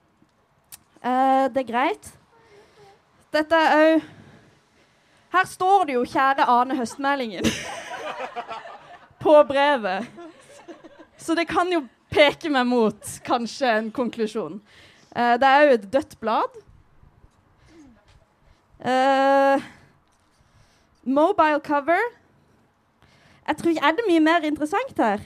Eh, 1.01 1.45
det 1.49 1.63
er 1.63 1.69
greit. 1.73 2.11
Dette 3.33 3.57
er 3.57 3.77
òg 3.79 4.09
Her 5.31 5.47
står 5.47 5.85
det 5.87 5.95
jo 5.95 6.03
'Kjære 6.05 6.45
Ane 6.51 6.75
Høstmeldingen' 6.77 7.47
på 9.23 9.35
brevet. 9.47 10.07
Så 11.17 11.35
det 11.35 11.47
kan 11.49 11.71
jo 11.73 11.85
peke 12.11 12.51
meg 12.51 12.67
mot 12.67 13.21
kanskje 13.25 13.71
en 13.79 13.91
konklusjon. 13.93 14.61
Eh, 15.17 15.37
det 15.39 15.47
er 15.47 15.63
jo 15.63 15.77
et 15.77 15.93
dødt 15.93 16.21
blad. 16.21 16.59
Eh, 18.85 19.63
mobile 21.05 21.61
cover. 21.61 22.01
Jeg 23.47 23.57
tror 23.57 23.71
ikke 23.71 23.87
Er 23.87 23.93
det 23.93 24.05
mye 24.09 24.21
mer 24.21 24.41
interessant 24.43 24.99
her? 24.99 25.19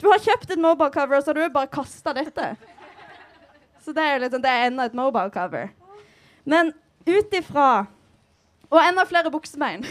Du 0.00 0.08
har 0.08 0.18
kjøpt 0.18 0.50
et 0.50 0.58
mobile 0.58 0.90
cover, 0.90 1.16
og 1.16 1.22
så 1.22 1.34
har 1.34 1.48
du 1.48 1.52
bare 1.52 1.66
kasta 1.66 2.12
dette. 2.12 2.56
Så 3.80 3.92
det 3.96 4.04
er 4.04 4.14
jo 4.14 4.24
liksom, 4.24 4.42
det 4.42 4.50
er 4.50 4.66
enda 4.68 4.86
et 4.88 4.94
mobile 4.94 5.30
cover. 5.34 5.70
Men 6.44 6.72
ut 7.06 7.34
ifra 7.34 7.86
Og 8.70 8.78
enda 8.78 9.02
flere 9.02 9.30
buksebein. 9.30 9.82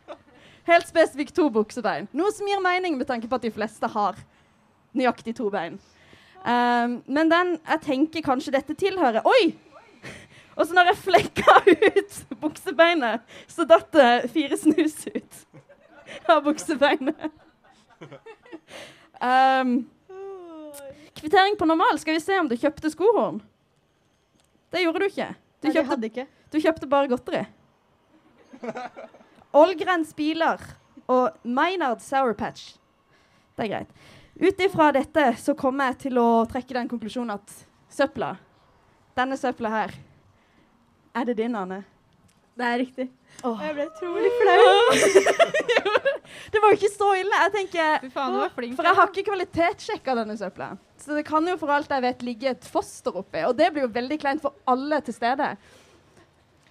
Helt 0.70 0.88
spesifikt 0.88 1.32
to 1.34 1.46
buksebein. 1.48 2.04
Noe 2.12 2.28
som 2.36 2.48
gir 2.50 2.60
mening 2.60 2.98
med 2.98 3.08
tanke 3.08 3.28
på 3.28 3.38
at 3.38 3.46
de 3.46 3.50
fleste 3.54 3.88
har 3.88 4.18
nøyaktig 4.92 5.32
to 5.38 5.48
bein. 5.48 5.78
Um, 6.44 6.98
men 7.08 7.30
den 7.32 7.54
jeg 7.56 7.80
tenker 7.84 8.24
kanskje 8.24 8.52
dette 8.52 8.76
tilhører 8.76 9.24
Oi! 9.28 9.54
Og 10.56 10.66
så 10.66 10.76
når 10.76 10.90
jeg 10.90 11.00
flekka 11.00 11.56
ut 11.96 12.18
buksebeinet, 12.42 13.24
så 13.48 13.64
datt 13.68 13.88
det 13.96 14.30
fire 14.34 14.56
snus 14.60 14.98
ut 15.08 15.40
av 16.28 16.44
buksebeinet. 16.44 17.30
Um, 19.20 19.74
kvittering 21.20 21.56
på 21.60 21.68
normal. 21.68 21.98
Skal 22.00 22.16
vi 22.16 22.24
se 22.24 22.38
om 22.40 22.48
du 22.50 22.56
kjøpte 22.58 22.90
skohorn? 22.92 23.40
Det 24.70 24.84
gjorde 24.84 25.02
du 25.02 25.08
ikke. 25.10 25.30
Du 25.60 25.68
Nei, 25.68 25.74
kjøpte, 25.76 26.10
ikke. 26.10 26.26
du 26.50 26.60
kjøpte 26.62 26.88
bare 26.90 27.10
godteri. 27.10 27.42
Ålgrens 29.56 30.14
biler 30.16 30.62
og 31.10 31.36
Maynard 31.42 32.00
Sour 32.04 32.36
Patch. 32.38 32.76
Det 33.58 33.66
er 33.66 33.72
greit. 33.74 33.96
Ut 34.40 34.62
ifra 34.64 34.90
dette 34.96 35.24
så 35.42 35.54
kommer 35.58 35.90
jeg 35.90 35.98
til 36.06 36.20
å 36.22 36.28
trekke 36.48 36.76
den 36.76 36.88
konklusjonen 36.88 37.34
at 37.34 37.56
søpla, 37.92 38.34
denne 39.18 39.36
søpla 39.36 39.72
her, 39.74 39.96
er 41.12 41.26
det 41.26 41.34
din, 41.40 41.56
Anne? 41.58 41.82
Det 42.54 42.66
er 42.66 42.78
riktig. 42.78 43.06
Åh. 43.42 43.62
Jeg 43.66 43.74
ble 43.74 43.86
utrolig 43.88 44.30
flau. 44.38 44.68
Det 46.52 46.60
var 46.62 46.72
jo 46.72 46.78
ikke 46.78 46.90
så 46.92 47.08
ille. 47.18 47.40
Jeg 47.44 47.52
tenker, 47.56 48.04
faen. 48.14 48.36
For 48.54 48.86
jeg 48.86 48.96
har 48.98 49.10
ikke 49.10 49.24
kvalitetssjekka 49.26 50.14
denne 50.20 50.36
søpla. 50.38 50.70
Så 51.00 51.16
det 51.16 51.24
kan 51.28 51.46
jo 51.48 51.56
for 51.60 51.72
alt 51.72 51.90
jeg 51.90 52.04
vet 52.04 52.22
ligge 52.26 52.50
et 52.52 52.66
foster 52.68 53.14
oppi. 53.16 53.40
Og 53.48 53.54
det 53.56 53.70
blir 53.72 53.86
jo 53.86 53.92
veldig 53.94 54.18
kleint 54.20 54.42
for 54.44 54.56
alle 54.68 55.00
til 55.06 55.16
stede. 55.16 55.54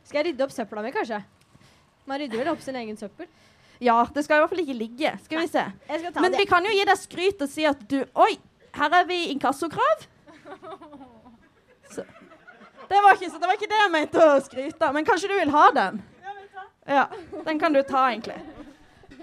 Skal 0.05 0.21
jeg 0.21 0.29
rydde 0.29 0.45
opp 0.45 0.53
søpla 0.53 0.83
mi, 0.85 0.91
kanskje? 0.93 1.21
Man 2.09 2.21
rydder 2.21 2.43
vel 2.43 2.51
opp 2.53 2.61
sin 2.65 2.77
egen 2.77 2.97
søppel. 2.97 3.29
Ja, 3.79 4.03
det 4.13 4.25
skal 4.25 4.37
i 4.37 4.43
hvert 4.43 4.51
fall 4.51 4.61
ikke 4.63 4.77
ligge. 4.77 5.11
Skal 5.23 5.41
vi 5.41 5.49
se. 5.49 5.65
Skal 5.87 6.21
Men 6.21 6.33
det. 6.33 6.41
vi 6.41 6.47
kan 6.49 6.65
jo 6.65 6.71
gi 6.75 6.85
deg 6.89 6.99
skryt 6.99 7.43
og 7.45 7.51
si 7.51 7.65
at 7.69 7.81
du 7.89 7.99
Oi, 8.19 8.33
her 8.75 8.95
er 8.99 9.09
vi 9.09 9.19
inkassokrav. 9.33 10.05
Så. 11.93 12.05
Det 12.89 12.97
var, 13.05 13.15
ikke, 13.15 13.29
så 13.29 13.37
det 13.37 13.45
var 13.45 13.53
ikke 13.53 13.69
det 13.69 13.77
jeg 13.77 13.89
mente 13.93 14.21
å 14.21 14.37
skryte 14.41 14.85
av. 14.85 14.93
Men 14.97 15.05
kanskje 15.05 15.29
du 15.29 15.35
vil 15.37 15.51
ha 15.53 15.65
den? 15.73 15.99
Ja, 16.89 17.03
den 17.45 17.59
kan 17.61 17.73
du 17.73 17.81
ta, 17.83 18.09
egentlig. 18.13 18.39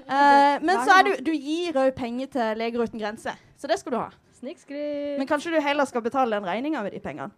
Eh, 0.06 0.60
men 0.62 0.78
så 0.86 1.00
er 1.00 1.02
du, 1.02 1.08
du 1.26 1.32
gir 1.34 1.74
òg 1.82 1.88
penger 1.96 2.28
til 2.30 2.60
Leger 2.60 2.84
uten 2.86 3.00
grense, 3.00 3.32
så 3.58 3.66
det 3.66 3.74
skal 3.80 3.90
du 3.90 3.96
ha. 3.98 4.04
Snikskryt. 4.36 5.18
Men 5.18 5.26
kanskje 5.30 5.54
du 5.54 5.60
heller 5.64 5.84
skal 5.88 6.02
betale 6.04 6.36
den 6.36 6.44
regninga 6.48 6.82
med 6.84 6.92
de 6.92 7.00
pengene. 7.00 7.30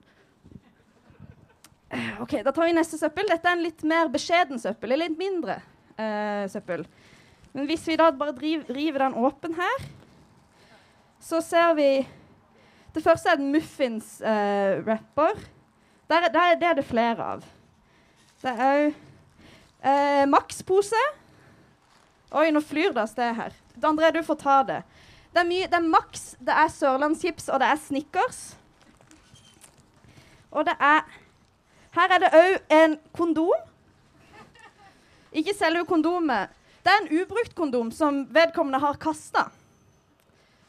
Eh, 1.91 2.21
OK, 2.23 2.35
da 2.45 2.53
tar 2.53 2.67
vi 2.69 2.75
neste 2.77 2.99
søppel. 3.01 3.29
Dette 3.31 3.49
er 3.49 3.57
en 3.57 3.63
litt 3.65 3.85
mer 3.89 4.11
beskjeden 4.13 4.59
søppel. 4.61 4.93
Eller 4.93 5.09
litt 5.09 5.21
mindre 5.21 5.61
eh, 5.97 6.45
søppel. 6.53 6.83
Men 7.55 7.69
hvis 7.71 7.87
vi 7.89 7.97
da 7.97 8.11
bare 8.13 8.35
driv, 8.37 8.67
river 8.75 9.07
den 9.07 9.15
åpen 9.25 9.55
her, 9.57 9.87
så 11.25 11.41
ser 11.43 11.73
vi 11.79 11.89
Det 12.95 13.03
første 13.05 13.31
er 13.31 13.39
en 13.39 13.51
muffins-wrapper. 13.53 15.39
der, 16.09 16.23
er- 16.25 16.33
der, 16.33 16.41
er- 16.51 16.59
det 16.61 16.67
er 16.69 16.75
det 16.75 16.85
flere 16.89 17.23
av. 17.35 17.45
Det 18.43 18.51
er 18.51 18.61
òg 18.65 18.95
eh, 19.85 20.25
Max-pose. 20.27 21.03
Oi, 22.33 22.51
nå 22.51 22.61
flyr 22.65 22.93
det 22.97 23.03
av 23.03 23.09
sted 23.13 23.35
her. 23.37 23.53
André, 23.83 24.11
du 24.13 24.23
får 24.27 24.39
ta 24.41 24.57
det. 24.67 24.81
Det 25.33 25.43
er, 25.43 25.47
mye, 25.49 25.67
det 25.71 25.75
er 25.79 25.85
Max, 25.87 26.35
det 26.41 26.55
er 26.55 26.69
Sørlandschips, 26.73 27.49
og 27.53 27.61
det 27.61 27.69
er 27.69 27.81
Snickers. 27.83 28.39
Og 30.51 30.65
det 30.65 30.75
er 30.81 31.03
Her 31.99 32.13
er 32.15 32.19
det 32.23 32.29
òg 32.37 32.75
en 32.77 32.99
kondom. 33.17 33.65
Ikke 35.33 35.55
selve 35.57 35.85
kondomet. 35.89 36.49
Det 36.85 36.93
er 36.93 37.01
en 37.03 37.09
ubrukt 37.21 37.55
kondom 37.57 37.91
som 37.93 38.23
vedkommende 38.33 38.79
har 38.81 38.97
kasta. 39.01 39.49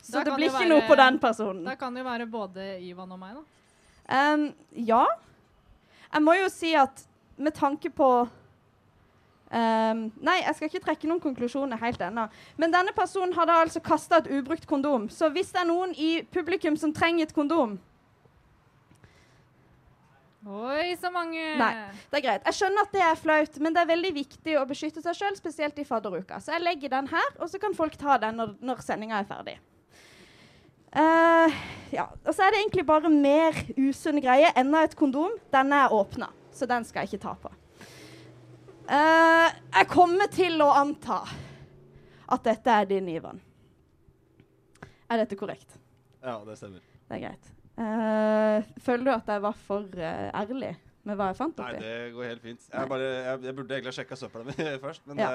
Så 0.01 0.11
Da 0.17 0.23
det 0.23 0.33
blir 0.35 0.49
ikke 0.49 0.59
være- 0.63 0.69
noe 0.69 0.87
på 0.87 0.95
den 0.97 1.19
personen. 1.19 1.63
Da 1.65 1.75
kan 1.75 1.93
det 1.93 2.03
jo 2.03 2.09
være 2.09 2.25
både 2.25 2.79
Ivan 2.81 3.11
og 3.11 3.19
meg, 3.19 3.35
da. 3.35 4.33
Um, 4.33 4.53
ja. 4.73 5.05
Jeg 6.13 6.21
må 6.23 6.33
jo 6.33 6.49
si 6.49 6.73
at 6.73 7.03
med 7.37 7.53
tanke 7.53 7.89
på 7.89 8.27
ehm, 9.55 10.05
Nei, 10.21 10.37
jeg 10.43 10.55
skal 10.55 10.69
ikke 10.69 10.85
trekke 10.87 11.09
noen 11.09 11.21
konklusjoner 11.23 11.79
helt 11.81 12.01
ennå. 12.01 12.27
Men 12.57 12.73
denne 12.73 12.95
personen 12.95 13.35
hadde 13.37 13.59
altså 13.65 13.83
kasta 13.83 14.21
et 14.21 14.31
ubrukt 14.31 14.67
kondom. 14.69 15.09
Så 15.09 15.31
hvis 15.33 15.53
det 15.55 15.63
er 15.63 15.69
noen 15.69 15.93
i 15.97 16.19
publikum 16.33 16.77
som 16.79 16.93
trenger 16.95 17.27
et 17.27 17.35
kondom 17.35 17.79
Oi, 20.47 20.95
så 20.95 21.09
mange! 21.11 21.41
Nei. 21.59 21.73
Det 22.09 22.21
er 22.21 22.23
greit. 22.23 22.45
Jeg 22.47 22.55
skjønner 22.55 22.85
at 22.87 22.93
det 22.95 23.01
er 23.03 23.17
flaut, 23.19 23.57
men 23.59 23.75
det 23.75 23.81
er 23.81 23.89
veldig 23.89 24.11
viktig 24.15 24.53
å 24.55 24.63
beskytte 24.69 25.03
seg 25.03 25.17
sjøl, 25.17 25.35
spesielt 25.35 25.81
i 25.81 25.83
fadderuka. 25.85 26.39
Så 26.39 26.53
jeg 26.55 26.63
legger 26.63 26.93
den 26.93 27.09
her, 27.11 27.27
og 27.43 27.51
så 27.51 27.59
kan 27.59 27.75
folk 27.75 27.97
ta 27.99 28.15
den 28.23 28.39
når, 28.39 28.53
når 28.63 28.79
sendinga 28.85 29.19
er 29.19 29.27
ferdig. 29.27 29.57
Uh, 30.95 31.59
ja. 31.93 32.07
Og 32.23 32.31
så 32.33 32.45
er 32.45 32.55
det 32.55 32.63
egentlig 32.63 32.85
bare 32.87 33.11
mer 33.13 33.57
usunne 33.77 34.23
greier. 34.23 34.55
Enda 34.57 34.85
et 34.87 34.95
kondom. 34.97 35.35
Denne 35.53 35.83
er 35.85 35.93
åpna, 35.93 36.31
så 36.55 36.69
den 36.69 36.87
skal 36.87 37.03
jeg 37.03 37.13
ikke 37.13 37.27
ta 37.27 37.35
på. 37.43 37.51
Eh, 38.89 39.57
jeg 39.75 39.87
kommer 39.91 40.29
til 40.33 40.57
å 40.65 40.71
anta 40.73 41.21
at 42.29 42.45
dette 42.45 42.73
er 42.73 42.87
din, 42.89 43.09
Ivan. 43.13 43.37
Er 45.09 45.21
dette 45.21 45.37
korrekt? 45.37 45.77
Ja, 46.23 46.39
det 46.45 46.57
stemmer. 46.57 46.81
Det 47.09 47.17
er 47.17 47.21
greit. 47.27 47.51
Uh, 47.79 48.65
føler 48.83 49.05
du 49.07 49.11
at 49.13 49.29
jeg 49.31 49.41
var 49.45 49.55
for 49.55 49.85
uh, 49.95 50.25
ærlig 50.35 50.73
med 51.07 51.15
hva 51.15 51.29
jeg 51.29 51.37
fant 51.37 51.61
oppi? 51.63 51.77
Nei, 51.77 51.83
det 51.85 52.11
går 52.15 52.27
helt 52.27 52.41
fint. 52.43 52.65
Jeg, 52.65 52.89
bare, 52.91 53.05
jeg, 53.07 53.41
jeg 53.47 53.55
burde 53.55 53.77
egentlig 53.77 53.93
ha 53.93 53.95
sjekka 53.95 54.17
søpla 54.19 54.43
mi 54.49 54.55
først, 54.85 55.05
men 55.07 55.21
Ja. 55.23 55.31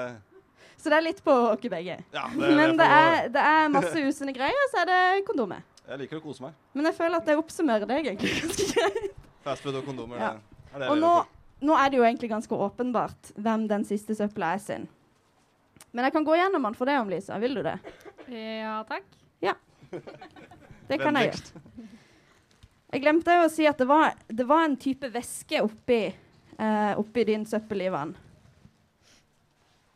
Så 0.75 0.91
det 0.91 0.97
er 0.97 1.05
litt 1.05 1.21
på 1.23 1.31
oss 1.31 1.63
begge. 1.71 1.95
Ja, 2.13 2.25
det, 2.35 2.51
Men 2.59 2.75
det 2.77 2.89
er, 2.97 3.29
det 3.33 3.45
er 3.55 3.71
masse 3.73 4.03
usunne 4.03 4.35
greier, 4.35 4.67
så 4.73 4.83
er 4.83 4.91
det 4.91 4.99
kondomer. 5.27 5.63
Jeg 5.85 6.03
liker 6.03 6.19
å 6.19 6.25
kose 6.25 6.43
meg. 6.43 6.59
Men 6.75 6.91
jeg 6.91 6.97
føler 6.99 7.23
at 7.23 7.31
det 7.31 7.37
oppsummerer 7.39 7.89
deg 7.89 8.11
egentlig 8.11 8.35
ganske 8.43 8.67
greit. 8.75 9.23
Fastfood 9.47 9.79
og 9.79 9.87
kondomer. 9.87 10.19
Ja. 10.19 10.33
Det 10.67 10.75
er 10.75 10.85
det 10.85 10.91
Og 10.91 10.99
nå. 11.01 11.15
Nå 11.61 11.75
er 11.79 11.89
det 11.89 11.97
jo 11.99 12.03
egentlig 12.03 12.29
ganske 12.29 12.57
åpenbart 12.67 13.31
hvem 13.35 13.67
den 13.71 13.85
siste 13.87 14.15
søpla 14.17 14.53
er 14.55 14.63
sin. 14.63 14.87
Men 15.95 16.07
jeg 16.07 16.15
kan 16.15 16.25
gå 16.27 16.35
gjennom 16.35 16.65
den 16.67 16.75
for 16.75 16.89
deg 16.89 16.99
om, 16.99 17.09
Lisa. 17.09 17.37
Vil 17.39 17.55
du 17.55 17.61
det? 17.63 17.77
Ja, 18.27 18.81
takk. 18.87 19.05
Ja. 19.43 19.53
Det 20.89 20.99
kan 20.99 21.15
jeg 21.15 21.31
gjøre. 21.31 21.63
Jeg 22.95 23.01
glemte 23.03 23.33
jo 23.35 23.45
å 23.47 23.51
si 23.51 23.65
at 23.67 23.79
det 23.79 23.87
var, 23.89 24.13
det 24.27 24.45
var 24.47 24.65
en 24.67 24.75
type 24.79 25.07
væske 25.11 25.59
oppi, 25.63 26.01
eh, 26.57 26.91
oppi 26.99 27.25
din 27.27 27.45
søppel, 27.47 27.81
Ivan. 27.87 28.13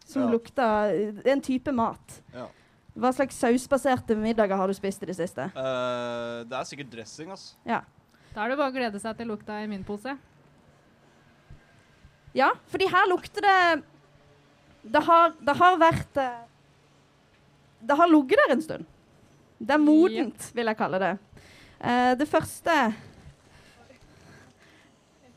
Som 0.10 0.24
Ja. 0.24 0.32
lukta 0.32 0.68
Det 0.92 1.28
er 1.28 1.32
en 1.32 1.42
type 1.42 1.72
mat. 1.72 2.22
Ja. 2.34 2.48
Hva 2.98 3.14
slags 3.14 3.36
sausbaserte 3.40 4.16
middager 4.18 4.58
har 4.58 4.68
du 4.68 4.74
spist 4.74 5.04
i 5.04 5.06
det 5.06 5.16
siste? 5.16 5.46
Uh, 5.56 6.44
det 6.44 6.58
er 6.58 6.66
sikkert 6.68 6.90
dressing, 6.92 7.30
altså. 7.30 7.56
Ja. 7.66 7.82
Da 8.34 8.44
er 8.44 8.50
det 8.50 8.58
bare 8.58 8.72
å 8.72 8.76
glede 8.76 9.00
seg 9.00 9.16
til 9.18 9.28
lukta 9.28 9.62
i 9.64 9.68
min 9.68 9.84
pose. 9.84 10.18
Ja, 12.36 12.52
fordi 12.70 12.88
her 12.90 13.10
lukter 13.10 13.42
det 13.42 13.84
Det 14.94 15.02
har, 15.04 15.34
det 15.42 15.56
har 15.58 15.78
vært 15.82 16.18
eh, 16.18 16.46
Det 17.82 17.98
har 17.98 18.08
ligget 18.08 18.40
der 18.46 18.54
en 18.54 18.62
stund. 18.62 18.86
Det 19.60 19.76
er 19.76 19.82
modent, 19.84 20.52
vil 20.56 20.66
jeg 20.72 20.78
kalle 20.78 21.00
det. 21.00 21.18
Uh, 21.80 22.16
det 22.20 22.28
første 22.28 22.76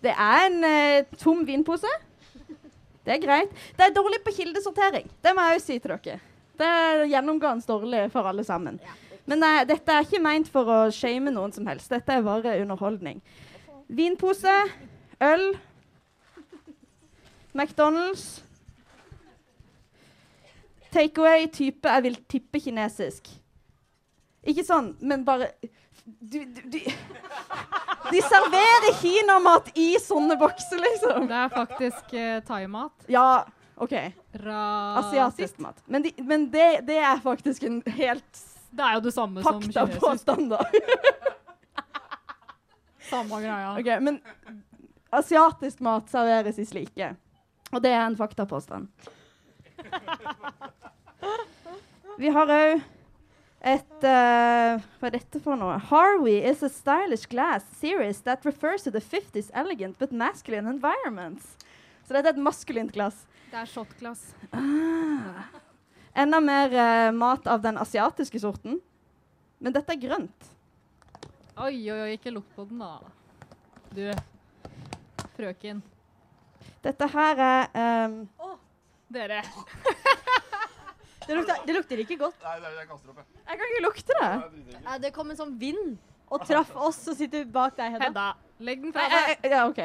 Det 0.03 0.11
er 0.11 0.47
en 0.47 0.65
uh, 0.65 1.17
tom 1.19 1.47
vinpose. 1.47 1.91
Det 3.03 3.17
er 3.17 3.23
greit. 3.23 3.51
Det 3.79 3.87
er 3.87 3.95
dårlig 3.95 4.21
på 4.25 4.35
kildesortering. 4.37 5.11
Det 5.23 5.35
må 5.35 5.47
jeg 5.47 5.59
jo 5.59 5.65
si 5.65 5.79
til 5.79 5.95
dere. 5.95 6.21
Det 6.59 6.67
er 6.67 7.05
gjennomgående 7.11 7.67
dårlig 7.67 8.05
for 8.13 8.27
alle 8.31 8.45
sammen. 8.45 8.79
Men 9.27 9.43
uh, 9.43 9.63
dette 9.67 9.91
er 9.91 10.07
ikke 10.07 10.23
meint 10.23 10.51
for 10.51 10.71
å 10.71 10.79
shame 10.95 11.35
noen 11.35 11.55
som 11.55 11.67
helst. 11.67 11.91
Dette 11.91 12.15
er 12.15 12.27
bare 12.27 12.61
underholdning. 12.63 13.23
Vinpose, 13.91 14.55
øl, 15.23 15.49
McDonald's. 17.55 18.43
Takeaway 20.93 21.47
type 21.53 21.89
jeg 21.89 22.05
vil 22.05 22.19
tippe 22.29 22.61
kinesisk. 22.61 23.31
Ikke 24.43 24.65
sånn, 24.67 24.93
men 25.01 25.23
bare 25.25 25.53
du, 26.05 26.43
du, 26.45 26.61
du. 26.67 26.79
De 28.11 28.21
serverer 28.27 28.97
kinamat 28.99 29.71
i 29.79 29.93
sånne 30.03 30.35
bokser, 30.41 30.81
liksom. 30.83 31.29
Det 31.31 31.37
er 31.39 31.53
faktisk 31.53 32.15
uh, 32.17 32.39
thaimat. 32.49 33.07
Ja, 33.13 33.45
OK. 33.83 33.95
Asiatisk 34.35 35.63
mat. 35.63 35.79
Men, 35.87 36.03
de, 36.03 36.13
men 36.27 36.49
det, 36.51 36.83
det 36.89 36.99
er 36.99 37.23
faktisk 37.23 37.63
en 37.69 37.81
helt 37.87 38.43
Det 38.73 38.85
er 38.85 38.99
jo 38.99 39.05
det 39.07 39.15
samme 39.15 39.45
som 39.47 39.63
kinesisk. 39.63 40.01
påstand, 40.03 40.51
da. 40.51 40.61
Samme 43.13 43.41
greia. 43.43 43.73
Okay, 43.79 43.99
men 44.01 44.21
asiatisk 45.13 45.83
mat 45.85 46.11
serveres 46.11 46.59
i 46.59 46.67
slike. 46.67 47.13
Og 47.73 47.81
det 47.83 47.93
er 47.93 48.05
en 48.05 48.17
faktapåstand. 48.17 48.89
Vi 52.21 52.29
har 52.33 52.51
òg 52.53 52.83
et 53.63 54.05
uh, 54.05 54.83
Hva 54.99 55.09
er 55.09 55.15
dette 55.15 55.41
for 55.41 55.57
noe? 55.57 55.79
Harvey 55.89 56.41
is 56.43 56.65
a 56.67 56.71
stylish 56.73 57.29
glass 57.31 57.65
series 57.79 58.21
that 58.27 58.45
refers 58.45 58.83
to 58.83 58.91
the 58.91 59.01
50s 59.01 59.51
elegant 59.55 59.99
but 59.99 60.13
masculine 60.13 60.69
environments. 60.69 61.55
Så 62.05 62.17
dette 62.17 62.33
er 62.33 62.35
et 62.35 62.43
maskulint 62.43 62.93
glass. 62.93 63.23
Det 63.53 63.61
er 63.63 63.71
shotglass. 63.71 64.33
Ah. 64.53 65.47
Enda 66.25 66.43
mer 66.43 66.75
uh, 66.75 67.13
mat 67.15 67.47
av 67.47 67.63
den 67.63 67.79
asiatiske 67.81 68.43
sorten. 68.43 68.81
Men 69.63 69.77
dette 69.77 69.95
er 69.95 70.03
grønt. 70.03 70.51
Oi, 71.63 71.77
oi, 71.87 71.99
oi, 72.01 72.13
ikke 72.17 72.33
lukt 72.35 72.51
på 72.57 72.67
den, 72.67 72.83
da. 72.83 72.99
Du, 73.93 74.09
frøken. 75.37 75.85
Dette 76.83 77.09
her 77.13 77.43
er 77.47 77.69
ehm, 77.79 78.17
Dere. 79.13 79.43
Det 81.23 81.37
lukter, 81.39 81.59
det 81.67 81.75
lukter 81.77 82.01
ikke 82.03 82.17
godt. 82.19 82.39
Nei, 82.43 82.57
det 82.59 82.71
jeg 82.81 82.87
kaster 82.89 83.13
opp, 83.13 83.19
jeg. 83.21 83.43
Jeg 83.47 83.59
kan 83.61 83.69
ikke 83.71 83.83
lukte 83.85 84.17
det. 84.19 84.79
Nei, 84.83 84.97
det 85.05 85.11
kom 85.15 85.29
en 85.31 85.39
sånn 85.39 85.53
vind 85.61 85.93
og 86.33 86.43
traff 86.49 86.73
oss 86.75 86.99
som 87.05 87.15
sitter 87.15 87.45
bak 87.47 87.77
deg, 87.79 87.93
Hedda. 87.95 88.09
Hedda, 88.09 88.25
legg 88.67 88.83
den 88.83 88.95
fra 88.97 89.05
deg. 89.13 89.47
ja, 89.53 89.61
OK. 89.69 89.79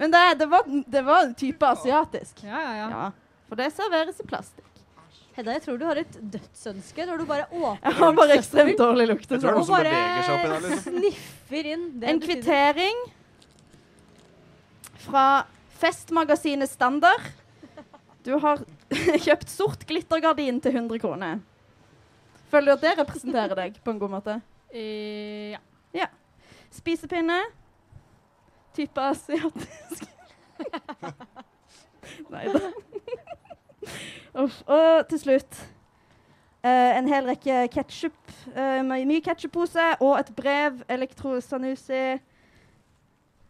Men 0.00 0.14
det, 0.14 0.22
det, 0.40 0.48
var, 0.48 0.64
det 0.96 1.02
var 1.04 1.26
en 1.26 1.34
type 1.36 1.68
asiatisk. 1.68 2.40
Ja, 2.46 2.62
ja, 2.64 2.72
ja. 2.78 2.88
Ja, 2.94 3.04
for 3.50 3.60
det 3.60 3.68
serveres 3.76 4.22
i 4.24 4.26
plastikk. 4.30 4.66
Hedda, 5.36 5.58
jeg 5.58 5.64
tror 5.66 5.78
du 5.82 5.86
har 5.90 6.00
et 6.00 6.18
dødsønske 6.32 7.06
når 7.06 7.20
du 7.20 7.28
bare 7.28 7.46
åpner 7.60 7.84
Jeg 7.84 7.98
har 8.00 8.18
bare 8.22 8.40
ekstremt 8.40 8.80
dårlig 8.80 9.08
lukt. 9.12 9.28
Jeg 9.28 9.44
tror 9.44 9.46
det 9.46 9.50
er 9.50 9.52
og 9.52 9.60
noen 9.60 9.68
som 9.68 9.76
bare 9.76 9.92
beveger 9.92 10.24
seg 10.24 10.34
oppi 10.38 10.48
der, 10.54 10.60
liksom. 10.66 10.98
sniffer 10.98 11.72
inn. 11.74 11.86
Det 12.00 12.12
En 12.14 12.22
kvittering 12.24 13.04
fra 15.04 15.26
Festmagasinet 15.80 16.70
Standard. 16.70 17.24
Du 18.24 18.34
har 18.38 18.60
kjøpt 19.24 19.48
sort 19.48 19.86
glittergardin 19.88 20.60
til 20.60 20.76
100 20.76 21.00
kroner. 21.00 21.40
Føler 22.50 22.66
du 22.66 22.76
at 22.76 22.84
det 22.84 22.98
representerer 22.98 23.56
deg 23.56 23.78
på 23.84 23.94
en 23.94 24.00
god 24.02 24.12
måte? 24.18 24.36
Eh, 24.74 25.56
ja. 25.96 26.08
Spisepinne. 26.70 27.40
Type 28.74 29.02
asiatisk. 29.02 30.06
Nei 32.32 32.46
da. 32.52 32.70
Og 34.36 35.06
til 35.10 35.18
slutt 35.18 35.58
uh, 36.62 36.98
en 36.98 37.08
hel 37.10 37.26
rekke 37.32 37.64
ketsjup. 37.74 38.18
Uh, 38.54 38.82
mye 38.86 39.22
ketsjuppose 39.24 39.86
og 39.98 40.18
et 40.20 40.30
brev. 40.36 40.84
Elektro 40.88 41.40
Sanusi. 41.42 42.20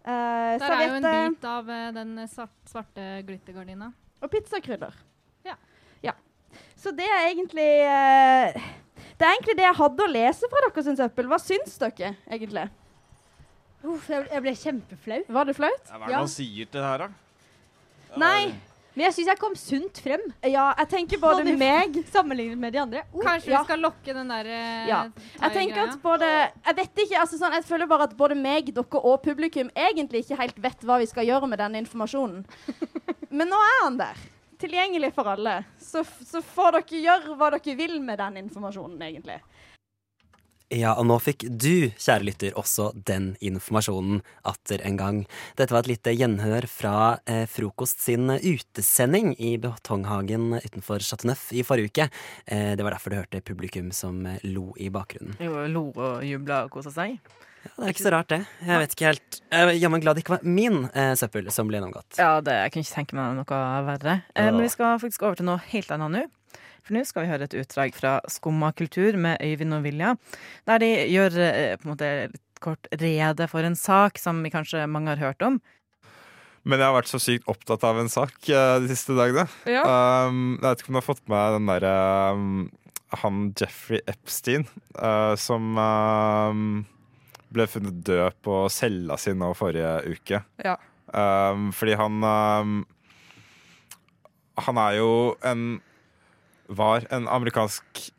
Uh, 0.00 0.56
Der 0.56 0.72
er 0.72 0.82
jo 0.86 0.94
en 0.96 1.34
bit 1.34 1.44
av 1.44 1.68
uh, 1.68 1.90
den 1.92 2.14
svarte 2.28 3.08
glittergardina. 3.28 3.90
og 4.20 4.30
pizzakrydder. 4.32 4.94
Ja. 5.44 5.56
ja. 6.02 6.14
Så 6.76 6.92
det 6.96 7.04
er 7.04 7.26
egentlig 7.28 7.68
uh, 7.84 8.56
Det 9.20 9.26
er 9.26 9.34
egentlig 9.34 9.56
det 9.58 9.66
jeg 9.66 9.78
hadde 9.82 10.06
å 10.06 10.12
lese 10.12 10.48
fra 10.48 10.62
deres 10.68 10.96
søppel. 11.02 11.28
Hva 11.28 11.38
syns 11.42 11.76
dere 11.82 12.14
egentlig? 12.30 12.68
Uff, 13.84 14.08
jeg, 14.12 14.26
jeg 14.32 14.44
ble 14.44 14.56
kjempeflau. 14.62 15.20
Var 15.36 15.48
det 15.48 15.56
flaut? 15.56 15.84
Ja, 15.88 15.96
Hva 15.98 16.04
er 16.04 16.06
det 16.06 16.12
Ja. 16.16 16.24
man 16.24 16.32
sier 16.32 16.66
til 16.68 16.80
det 16.80 16.88
her, 16.88 17.06
da? 17.06 18.16
Nei. 18.20 18.69
Men 18.94 19.04
jeg 19.06 19.14
syns 19.16 19.30
jeg 19.30 19.40
kom 19.40 19.54
sunt 19.58 20.00
frem. 20.02 20.22
Ja, 20.42 20.70
jeg 20.80 20.90
tenker 20.90 21.20
både 21.22 21.44
Både 21.44 21.54
meg 21.60 22.00
Sammenlignet 22.14 22.58
med 22.58 22.74
de 22.74 22.80
andre. 22.82 23.04
Oh, 23.12 23.22
Kanskje 23.22 23.52
ja. 23.52 23.60
vi 23.60 23.70
skal 23.70 23.84
lokke 23.84 24.16
den 24.16 24.32
der 24.32 24.50
uh, 24.50 24.88
Ja. 24.90 25.00
Jeg 25.36 25.54
tenker 25.54 25.84
at 25.84 26.02
både 26.02 26.30
Jeg 26.30 26.76
vet 26.80 27.04
ikke, 27.04 27.20
altså 27.22 27.38
sånn, 27.38 27.54
jeg 27.58 27.66
føler 27.68 27.90
bare 27.90 28.08
at 28.10 28.16
både 28.18 28.38
meg, 28.38 28.72
dere 28.74 29.04
og 29.04 29.22
publikum 29.24 29.70
egentlig 29.78 30.24
ikke 30.24 30.40
helt 30.42 30.60
vet 30.62 30.84
hva 30.86 30.98
vi 31.02 31.08
skal 31.10 31.28
gjøre 31.28 31.48
med 31.50 31.62
denne 31.62 31.80
informasjonen. 31.84 32.44
Men 33.38 33.50
nå 33.52 33.62
er 33.62 33.80
han 33.84 33.98
der. 34.00 34.20
Tilgjengelig 34.60 35.14
for 35.16 35.30
alle. 35.32 35.60
Så, 35.80 36.02
så 36.26 36.42
får 36.44 36.80
dere 36.80 37.04
gjøre 37.06 37.38
hva 37.38 37.52
dere 37.54 37.76
vil 37.78 37.96
med 38.04 38.20
den 38.20 38.42
informasjonen, 38.42 38.98
egentlig. 39.06 39.38
Ja, 40.70 40.92
og 40.94 41.08
nå 41.10 41.16
fikk 41.18 41.48
du, 41.50 41.90
kjære 41.98 42.28
lytter, 42.28 42.52
også 42.58 42.92
den 42.94 43.32
informasjonen 43.42 44.20
atter 44.46 44.78
en 44.86 45.00
gang. 45.00 45.18
Dette 45.58 45.74
var 45.74 45.82
et 45.82 45.90
lite 45.90 46.14
gjenhør 46.14 46.68
fra 46.70 46.94
eh, 47.26 47.42
Frokost 47.50 48.04
sin 48.04 48.30
utesending 48.30 49.32
i 49.42 49.56
Betonghagen 49.58 50.60
utenfor 50.62 51.02
Chateau 51.02 51.32
Neuf 51.32 51.48
i 51.50 51.64
forrige 51.66 51.90
uke. 51.90 52.06
Eh, 52.46 52.76
det 52.78 52.86
var 52.86 52.94
derfor 52.94 53.10
du 53.10 53.18
hørte 53.18 53.42
publikum 53.42 53.90
som 53.90 54.22
eh, 54.30 54.38
lo 54.46 54.68
i 54.78 54.92
bakgrunnen. 54.94 55.34
Jo, 55.42 55.66
lo 55.66 55.88
og 55.90 56.22
jubla 56.28 56.62
og 56.68 56.74
kosa 56.78 56.94
seg. 56.94 57.18
Ja, 57.60 57.74
det 57.74 57.84
er 57.88 57.92
ikke 57.92 58.06
så 58.06 58.14
rart, 58.14 58.30
det. 58.30 58.40
Jeg 58.64 58.80
vet 58.80 58.94
ikke 58.94 59.08
helt 59.10 59.38
Jeg 59.50 59.66
er 59.66 59.76
jammen 59.76 60.00
glad 60.00 60.16
det 60.16 60.22
ikke 60.22 60.38
var 60.38 60.46
min 60.46 60.84
eh, 60.94 61.12
søppel 61.18 61.50
som 61.52 61.68
ble 61.68 61.80
gjennomgått. 61.80 62.14
Ja, 62.16 62.36
det, 62.44 62.54
jeg 62.62 62.72
kunne 62.76 62.86
ikke 62.86 63.00
tenke 63.02 63.18
meg 63.18 63.40
noe 63.42 63.64
verre. 63.90 64.20
Eh, 64.32 64.52
men 64.54 64.62
vi 64.64 64.70
skal 64.72 65.00
faktisk 65.02 65.26
over 65.26 65.40
til 65.42 65.50
noe 65.50 65.58
helt 65.74 65.90
annet 65.98 66.14
nå. 66.14 66.28
For 66.84 66.96
nå 66.96 67.04
skal 67.06 67.24
vi 67.24 67.30
høre 67.32 67.46
et 67.46 67.58
utdrag 67.60 67.96
fra 67.96 68.18
Skumma 68.30 68.72
kultur 68.76 69.18
med 69.20 69.42
Øyvind 69.44 69.76
og 69.76 69.84
Vilja, 69.86 70.14
der 70.66 70.82
de 70.82 70.88
gjør 71.12 71.36
eh, 71.44 71.74
på 71.78 71.86
en 71.86 71.92
måte 71.92 72.12
kort 72.60 72.88
rede 73.00 73.46
for 73.48 73.64
en 73.64 73.76
sak 73.78 74.18
som 74.20 74.42
vi 74.44 74.52
kanskje 74.52 74.88
mange 74.90 75.14
har 75.14 75.22
hørt 75.30 75.44
om. 75.46 75.60
Men 76.68 76.80
jeg 76.80 76.90
har 76.90 76.96
vært 76.98 77.08
så 77.08 77.20
sykt 77.22 77.48
opptatt 77.48 77.84
av 77.88 77.98
en 78.02 78.10
sak 78.12 78.36
eh, 78.52 78.76
de 78.82 78.90
siste 78.90 79.16
dagene. 79.16 79.46
Um, 79.64 80.58
jeg 80.58 80.66
vet 80.66 80.82
ikke 80.82 80.92
om 80.92 80.98
du 80.98 81.00
har 81.00 81.08
fått 81.08 81.26
med 81.32 81.56
den 81.56 81.70
derre 81.70 81.94
um, 82.36 82.50
Han 83.22 83.42
Jeffrey 83.56 84.02
Epstein 84.10 84.66
uh, 85.00 85.32
som 85.40 85.78
um, 85.80 86.82
ble 87.54 87.66
funnet 87.70 88.02
død 88.06 88.36
på 88.44 88.62
cella 88.72 89.16
si 89.18 89.32
nå 89.34 89.54
forrige 89.56 89.94
uke. 90.12 90.42
Ja. 90.60 90.76
Um, 91.10 91.70
fordi 91.74 91.96
han 91.98 92.20
um, 92.22 92.74
Han 94.68 94.78
er 94.78 95.00
jo 95.00 95.10
en 95.42 95.80
Var 96.70 97.06
en 97.10 97.26
amerikansk 97.28 98.10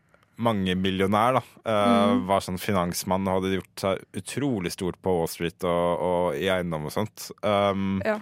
mangemillionær, 0.41 1.37
da. 1.37 1.41
mm. 1.67 2.21
Var 2.29 2.43
sånn 2.45 2.59
finansmann 2.61 3.27
og 3.29 3.39
hadde 3.41 3.57
gjort 3.59 3.83
seg 3.83 4.21
utrolig 4.21 4.71
stort 4.73 4.97
på 5.05 5.13
Wall 5.19 5.29
Street 5.29 5.63
og, 5.69 6.01
og 6.01 6.37
i 6.39 6.47
eiendom 6.49 6.87
og 6.89 6.95
sånt. 6.95 7.29
Um, 7.45 7.99
Ja. 8.07 8.19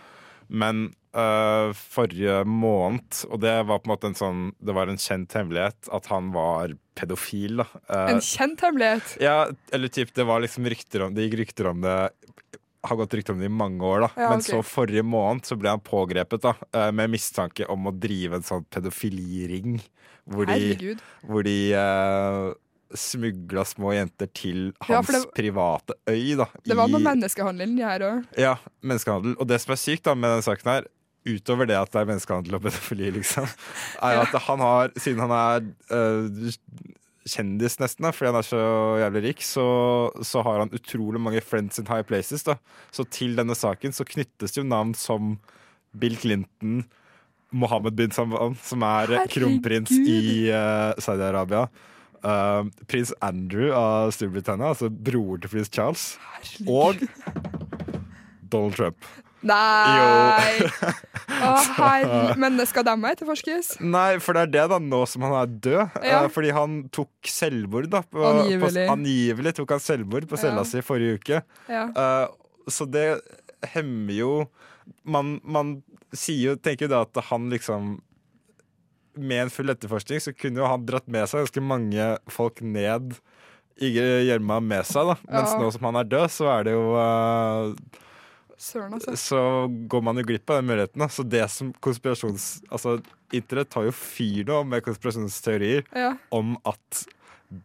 Men 0.49 0.87
uh, 1.13 1.69
forrige 1.77 2.39
måned, 2.49 3.19
og 3.29 3.37
det 3.43 3.51
var 3.69 3.77
på 3.83 3.85
en 3.85 3.91
måte 3.91 4.09
en 4.09 4.15
sånn 4.17 4.39
Det 4.57 4.73
var 4.73 4.89
en 4.89 4.97
kjent 4.97 5.35
hemmelighet 5.37 5.89
at 5.93 6.07
han 6.09 6.31
var 6.33 6.73
pedofil. 6.97 7.61
da. 7.61 7.67
Uh, 7.85 8.15
En 8.15 8.23
kjent 8.25 8.63
hemmelighet. 8.65 9.11
ja, 9.21 9.43
eller 9.71 9.93
typ, 9.93 10.09
det 10.17 10.25
var 10.25 10.41
liksom 10.41 10.65
rykter 10.65 11.05
om 11.05 11.13
Det 11.13 11.27
gikk 11.27 11.37
rykter 11.43 11.69
om 11.69 11.85
det 11.85 11.95
har 12.87 12.95
gått 12.95 13.13
rykte 13.17 13.33
om 13.33 13.39
det 13.41 13.49
i 13.49 13.51
mange 13.51 13.83
år, 13.83 14.05
da. 14.05 14.09
Ja, 14.15 14.29
Men 14.29 14.39
okay. 14.43 14.53
så 14.55 14.61
forrige 14.63 15.03
måned 15.03 15.43
så 15.45 15.57
ble 15.59 15.73
han 15.73 15.81
pågrepet 15.83 16.41
da 16.45 16.53
eh, 16.71 16.91
med 16.95 17.11
mistanke 17.11 17.67
om 17.69 17.89
å 17.89 17.91
drive 17.91 18.39
en 18.39 18.45
sånn 18.47 18.63
pedofiliring. 18.71 19.79
Hvor 20.29 20.45
de, 20.45 20.53
Herregud. 20.55 20.99
hvor 21.25 21.43
de 21.43 21.55
uh, 21.73 22.53
smugla 22.95 23.63
små 23.65 23.91
jenter 23.97 24.29
til 24.37 24.69
hans 24.85 25.09
Ja, 25.09 25.17
det- 25.19 25.33
private 25.35 25.95
øy, 26.07 26.35
da. 26.37 26.45
Det 26.63 26.77
var 26.77 26.87
noe 26.91 27.01
menneskehandel 27.01 27.67
inni 27.67 27.81
her 27.83 27.99
òg. 28.05 28.23
ja, 28.37 28.55
menneskehandel. 28.85 29.35
Og 29.39 29.47
det 29.49 29.59
som 29.63 29.73
er 29.73 29.81
sykt 29.81 30.03
da 30.05 30.13
med 30.15 30.29
denne 30.29 30.45
saken 30.45 30.71
her, 30.71 30.87
utover 31.29 31.67
det 31.67 31.75
at 31.77 31.91
det 31.91 31.99
er 32.03 32.05
menneskehandel 32.13 32.55
og 32.55 32.61
pedofili, 32.63 33.09
liksom, 33.19 33.49
er 34.01 34.21
at 34.23 34.37
han 34.45 34.59
har, 34.63 34.93
siden 34.97 35.19
han 35.25 35.33
er 35.35 35.67
øh, 35.91 36.53
kjendis 37.31 37.77
nesten, 37.81 38.07
da, 38.07 38.13
fordi 38.15 38.31
han 38.31 38.39
er 38.39 38.47
så 38.47 38.61
jævlig 39.03 39.23
rik, 39.27 39.43
så, 39.45 39.65
så 40.25 40.43
har 40.45 40.63
han 40.63 40.73
utrolig 40.75 41.21
mange 41.21 41.43
friends 41.45 41.79
in 41.81 41.89
high 41.89 42.05
places. 42.05 42.45
da. 42.47 42.57
Så 42.95 43.05
til 43.09 43.37
denne 43.39 43.57
saken 43.57 43.95
så 43.95 44.07
knyttes 44.07 44.57
jo 44.57 44.65
navn 44.67 44.95
som 44.97 45.37
Bill 45.99 46.17
Clinton, 46.19 46.83
Mohammed 47.51 47.95
bin 47.97 48.11
Salman, 48.13 48.57
som 48.61 48.83
er 48.85 49.09
Herregud. 49.15 49.33
kronprins 49.33 49.93
i 49.97 50.49
uh, 50.53 50.93
Saudi-Arabia. 51.01 51.65
Uh, 52.19 52.67
prins 52.91 53.13
Andrew 53.23 53.71
av 53.73 54.11
Storbritannia, 54.13 54.73
altså 54.73 54.89
bror 54.91 55.39
til 55.39 55.53
prins 55.55 55.71
Charles. 55.73 56.11
Og 56.67 56.99
Donald 58.51 58.77
Trump. 58.77 59.09
Nei! 59.45 60.67
Å, 61.39 61.51
herre... 61.77 62.35
Men 62.39 62.59
skal 62.67 62.85
de 62.87 62.95
etterforskes? 63.11 63.75
Nei, 63.79 64.19
for 64.23 64.35
det 64.35 64.47
er 64.47 64.51
det, 64.55 64.65
da, 64.73 64.79
nå 64.83 65.01
som 65.09 65.23
han 65.27 65.35
er 65.39 65.53
død. 65.53 65.99
Ja. 66.03 66.23
Eh, 66.23 66.29
fordi 66.33 66.51
han 66.55 66.81
tok 66.95 67.31
selvmord, 67.31 67.89
da. 67.93 68.03
På, 68.03 68.25
Angivelig. 68.33 68.85
På, 68.89 68.97
angivelig 68.97 69.55
tok 69.59 69.75
han 69.77 69.83
selvmord 69.83 70.27
på 70.29 70.39
cella 70.39 70.65
Ja. 70.65 70.67
si 70.67 70.83
forrige 70.85 71.19
uke. 71.21 71.41
Ja. 71.71 71.85
Uh, 71.95 72.69
så 72.69 72.85
det 72.89 73.07
hemmer 73.73 74.13
jo 74.13 74.33
Man, 75.03 75.39
man 75.43 75.71
sier 76.15 76.53
jo, 76.53 76.59
tenker 76.59 76.87
jo 76.87 76.93
da 76.93 77.01
at 77.05 77.17
han 77.29 77.49
liksom 77.51 77.97
Med 79.19 79.45
en 79.45 79.51
full 79.53 79.71
etterforskning 79.73 80.21
så 80.23 80.33
kunne 80.35 80.61
jo 80.61 80.69
han 80.69 80.85
dratt 80.87 81.09
med 81.11 81.27
seg 81.29 81.43
ganske 81.43 81.63
mange 81.65 82.05
folk 82.31 82.61
ned 82.63 83.17
i 83.79 83.93
gjørma 83.95 84.57
med 84.59 84.83
seg, 84.87 85.07
da. 85.07 85.15
Mens 85.31 85.53
nå 85.55 85.69
som 85.71 85.85
han 85.87 85.99
er 86.01 86.07
død, 86.11 86.31
så 86.35 86.49
er 86.51 86.65
det 86.67 86.73
jo 86.73 86.87
eh, 86.99 87.99
Søren, 88.59 88.93
altså. 88.97 89.13
så 89.15 89.41
går 89.89 90.01
man 90.03 90.19
jo 90.19 90.25
glipp 90.27 90.49
av 90.51 90.59
den 90.59 90.67
muligheten. 90.67 91.05
Så 91.09 91.23
det 91.23 91.45
som 91.53 91.71
konspirasjons... 91.79 92.49
Altså, 92.69 92.97
internett 93.33 93.69
tar 93.71 93.85
jo 93.87 93.93
fyr 93.95 94.43
nå 94.49 94.63
med 94.67 94.83
konspirasjonsteorier 94.83 95.85
Ja. 95.95 96.13
om 96.35 96.57
at 96.67 97.05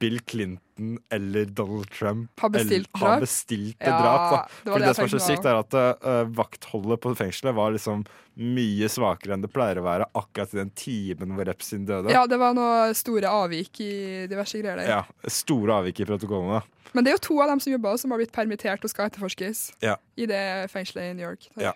Bill 0.00 0.20
Clinton 0.22 0.60
eller 1.10 1.44
Donald 1.44 1.90
Trump 1.94 2.40
Har 2.40 2.50
bestilt 2.50 2.88
eller, 2.94 3.00
har 3.00 3.10
drap. 3.14 3.20
bestilt 3.20 3.76
Ja, 3.84 3.98
drap. 4.02 4.50
Det 4.64 4.72
For 4.72 4.78
det 4.82 4.88
det, 4.88 4.94
som 4.96 5.04
er 5.04 5.12
så 5.12 5.20
sykt, 5.22 5.46
er 5.46 5.58
at 5.60 5.76
uh, 5.78 6.24
vaktholdet 6.34 7.00
på 7.04 7.12
fengselet 7.18 7.54
var 7.54 7.70
liksom 7.76 8.02
mye 8.34 8.88
svakere 8.90 9.36
enn 9.36 9.44
det 9.44 9.52
pleier 9.54 9.78
å 9.78 9.84
være 9.86 10.08
akkurat 10.18 10.54
i 10.56 10.58
den 10.58 10.72
timen 10.74 11.36
hvor 11.36 11.48
Epstein 11.52 11.84
døde. 11.86 12.10
Ja, 12.10 12.24
det 12.26 12.38
var 12.42 12.56
noe 12.58 12.90
store 12.98 13.30
avvik 13.30 13.78
i 13.84 13.92
diverse 14.30 14.58
greier 14.58 14.82
der. 14.82 14.90
Ja, 14.90 15.30
Store 15.30 15.78
avvik 15.78 16.00
i 16.02 16.08
protokollene. 16.08 16.64
Men 16.94 17.04
det 17.06 17.12
er 17.12 17.16
jo 17.20 17.24
to 17.28 17.36
av 17.42 17.48
dem 17.50 17.60
som 17.62 17.72
jobba, 17.72 17.96
som 17.98 18.10
har 18.14 18.18
blitt 18.22 18.34
permittert 18.34 18.82
og 18.86 18.90
skal 18.90 19.08
etterforskes 19.10 19.68
Ja. 19.82 19.96
i 20.18 20.26
det 20.30 20.70
fengselet 20.74 21.10
i 21.10 21.14
New 21.14 21.26
York. 21.26 21.46
Ja. 21.58 21.72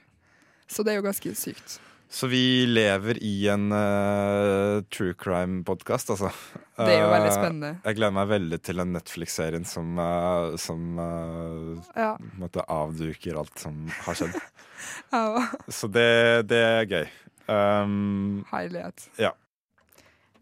Så 0.68 0.82
det 0.84 0.92
er 0.92 1.00
jo 1.00 1.06
ganske 1.06 1.32
sykt. 1.38 1.78
Så 2.11 2.27
vi 2.27 2.66
lever 2.66 3.18
i 3.23 3.49
en 3.53 3.66
uh, 3.73 4.81
true 4.88 5.12
crime-podkast, 5.18 6.11
altså. 6.14 6.31
Det 6.79 6.87
er 6.94 7.03
jo 7.03 7.11
veldig 7.12 7.33
spennende. 7.35 7.35
spennende. 7.37 7.73
jeg 7.85 7.99
gleder 7.99 8.14
meg 8.16 8.31
veldig 8.31 8.59
til 8.64 8.81
den 8.81 8.94
Netflix-serien 8.97 9.66
som, 9.68 9.99
uh, 10.01 10.57
som 10.57 10.99
eh, 11.05 11.90
Ja. 12.01 12.14
måtte, 12.40 12.64
avduker 12.64 13.37
alt 13.42 13.61
som 13.61 13.85
har 14.07 14.16
skjedd. 14.23 14.38
Ja, 15.12 15.42
Så 15.68 15.88
det, 15.90 16.47
det 16.49 16.59
er 16.62 16.85
gøy. 16.87 17.07
Um, 17.51 18.44
Herlighet. 18.53 19.09
ja. 19.18 19.33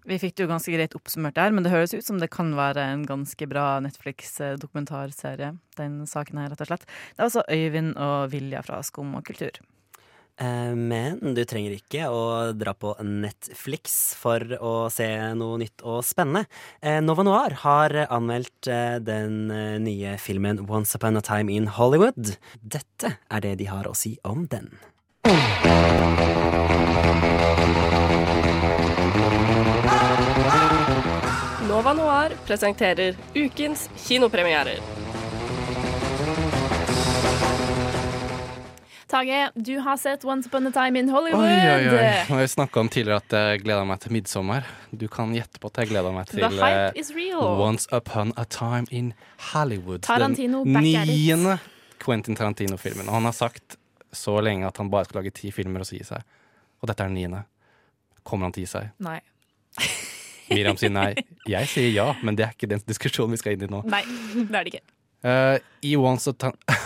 Vi 0.06 0.18
fikk 0.22 0.36
det 0.36 0.44
jo 0.44 0.50
ganske 0.52 0.70
greit 0.70 0.92
oppsummert 0.94 1.34
der, 1.34 1.50
men 1.50 1.64
det 1.64 1.72
høres 1.72 1.94
ut 1.96 2.04
som 2.06 2.20
det 2.22 2.28
kan 2.30 2.52
være 2.54 2.84
en 2.92 3.02
ganske 3.08 3.48
bra 3.50 3.80
Netflix-dokumentarserie. 3.82 5.56
Den 5.80 6.04
saken 6.06 6.38
her, 6.38 6.52
rett 6.52 6.62
og 6.62 6.68
slett. 6.70 6.84
Det 6.86 7.24
er 7.24 7.26
altså 7.26 7.42
Øyvind 7.50 7.96
og 7.98 8.30
Vilja 8.30 8.62
fra 8.62 8.78
Skum 8.86 9.16
og 9.18 9.24
kultur. 9.26 9.58
Eh, 10.38 10.74
Men 10.76 11.34
du 11.34 11.42
trenger 11.48 11.76
ikke 11.78 12.08
å 12.12 12.52
dra 12.52 12.74
på 12.76 12.92
Netflix 13.00 14.14
for 14.18 14.42
å 14.60 14.74
se 14.92 15.08
noe 15.38 15.60
nytt 15.62 15.84
og 15.86 16.02
spennende. 16.04 16.44
Eh, 16.82 17.00
Nova 17.00 17.24
Noir 17.24 17.56
har 17.62 17.96
anmeldt 18.06 18.68
eh, 18.68 18.98
den 19.00 19.48
nye 19.84 20.16
filmen 20.20 20.60
Once 20.68 20.96
Upon 20.98 21.16
a 21.16 21.24
Time 21.24 21.52
in 21.52 21.70
Hollywood. 21.78 22.36
Dette 22.60 23.16
er 23.30 23.46
det 23.46 23.56
de 23.62 23.70
har 23.72 23.88
å 23.88 23.96
si 23.96 24.18
om 24.28 24.44
den. 24.52 24.68
Nova 31.66 31.92
Noir 31.96 32.36
presenterer 32.46 33.16
ukens 33.34 33.88
kinopremierer. 34.06 35.05
Tage, 39.06 39.50
du 39.54 39.78
har 39.78 39.96
sett 39.96 40.24
Once 40.24 40.48
upon 40.48 40.66
a 40.66 40.72
time 40.72 40.98
in 40.98 41.08
Hollywood. 41.08 41.44
Oi, 41.44 41.70
oi, 41.70 41.88
oi. 41.94 42.40
Jeg 42.40 42.50
snakka 42.50 42.80
om 42.80 42.88
tidligere 42.90 43.20
at 43.22 43.34
jeg 43.38 43.60
gleder 43.62 43.84
meg 43.86 44.00
til 44.02 44.14
midtsommer. 44.16 44.66
Du 44.90 45.06
kan 45.06 45.30
gjette 45.34 45.60
på 45.62 45.70
at 45.70 45.78
jeg 45.84 45.92
gleder 45.92 46.14
meg 46.14 46.26
til 46.26 46.42
The 46.42 46.50
hype 46.50 46.88
eh, 46.88 46.98
is 46.98 47.12
real. 47.14 47.44
Once 47.60 47.86
Upon 47.94 48.32
a 48.36 48.42
Time 48.50 48.90
in 48.90 49.12
Hollywood. 49.52 50.02
Tarantino 50.02 50.64
den 50.66 50.82
niende 50.82 51.58
Quentin 52.02 52.34
Tarantino-filmen. 52.34 53.06
Og 53.06 53.20
han 53.20 53.30
har 53.30 53.36
sagt 53.36 53.78
så 54.10 54.40
lenge 54.42 54.66
at 54.66 54.82
han 54.82 54.90
bare 54.90 55.06
skal 55.06 55.20
lage 55.22 55.30
ti 55.38 55.52
filmer 55.54 55.86
og 55.86 55.86
så 55.86 56.00
gi 56.00 56.02
seg. 56.10 56.26
Og 56.82 56.90
dette 56.90 57.06
er 57.06 57.12
den 57.12 57.20
niende. 57.20 57.44
Kommer 58.26 58.50
han 58.50 58.56
til 58.56 58.64
å 58.64 58.66
gi 58.66 58.72
seg? 58.74 58.90
Nei. 59.06 59.20
Miriam 60.50 60.78
sier 60.78 60.90
nei. 60.90 61.12
Jeg 61.46 61.70
sier 61.70 61.94
ja, 61.94 62.10
men 62.26 62.34
det 62.38 62.48
er 62.48 62.58
ikke 62.58 62.70
den 62.74 62.82
diskusjonen 62.90 63.38
vi 63.38 63.42
skal 63.44 63.54
inn 63.54 63.68
i 63.68 63.70
nå. 63.70 63.84
Nei, 63.86 64.02
det 64.34 64.50
er 64.50 64.66
det 64.66 64.74
ikke. 64.74 64.84
Eh, 65.26 65.58
I 65.80 65.96
Once 65.96 66.30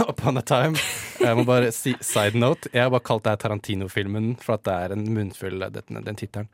Upon 0.09 0.39
a 0.39 0.43
Time 0.43 0.79
Jeg 1.21 1.37
må 1.37 1.45
bare 1.45 1.69
si 1.77 1.93
side 2.01 2.39
note. 2.41 2.71
Jeg 2.73 2.87
har 2.87 2.93
bare 2.93 3.05
kalt 3.05 3.27
det 3.27 3.35
Tarantino-filmen 3.43 4.33
for 4.41 4.57
at 4.57 4.65
det 4.65 4.77
er 4.77 4.95
en 4.95 5.03
munnfull, 5.13 5.61
den, 5.75 6.01
den 6.07 6.17
tittelen. 6.17 6.49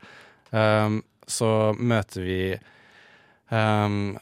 Um, 0.51 0.99
så 1.27 1.71
møter 1.79 2.25
vi 2.25 2.41
um, 3.47 4.17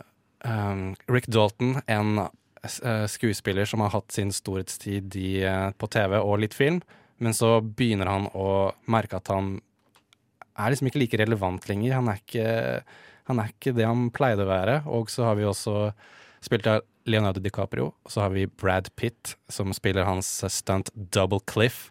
um, 0.46 0.86
Rick 1.10 1.32
Dalton, 1.34 1.80
en 1.90 2.22
uh, 2.22 3.08
skuespiller 3.10 3.66
som 3.70 3.82
har 3.82 3.96
hatt 3.96 4.14
sin 4.14 4.30
storhetstid 4.34 5.18
i, 5.18 5.32
uh, 5.50 5.72
på 5.74 5.90
TV 5.90 6.20
og 6.20 6.44
litt 6.44 6.54
film. 6.54 6.84
Men 7.18 7.34
så 7.34 7.58
begynner 7.66 8.12
han 8.12 8.30
å 8.38 8.76
merke 8.92 9.18
at 9.18 9.34
han 9.34 9.56
er 10.54 10.70
liksom 10.70 10.92
ikke 10.92 11.02
like 11.02 11.24
relevant 11.26 11.66
lenger. 11.72 11.98
Han 11.98 12.14
er 12.14 12.22
ikke, 12.22 12.50
han 13.32 13.42
er 13.42 13.56
ikke 13.58 13.74
det 13.74 13.90
han 13.90 14.12
pleide 14.14 14.46
å 14.46 14.54
være. 14.54 14.84
Og 14.94 15.10
så 15.10 15.26
har 15.32 15.42
vi 15.42 15.50
også 15.50 15.90
spilt 16.46 16.70
av 16.70 16.86
Leonardo 17.06 17.40
DiCaprio. 17.40 17.94
Og 18.04 18.12
så 18.12 18.26
har 18.26 18.34
vi 18.34 18.48
Brad 18.48 18.90
Pitt, 18.96 19.36
som 19.50 19.74
spiller 19.74 20.08
hans 20.08 20.44
stunt 20.50 20.90
Double 20.94 21.40
Cliff. 21.48 21.90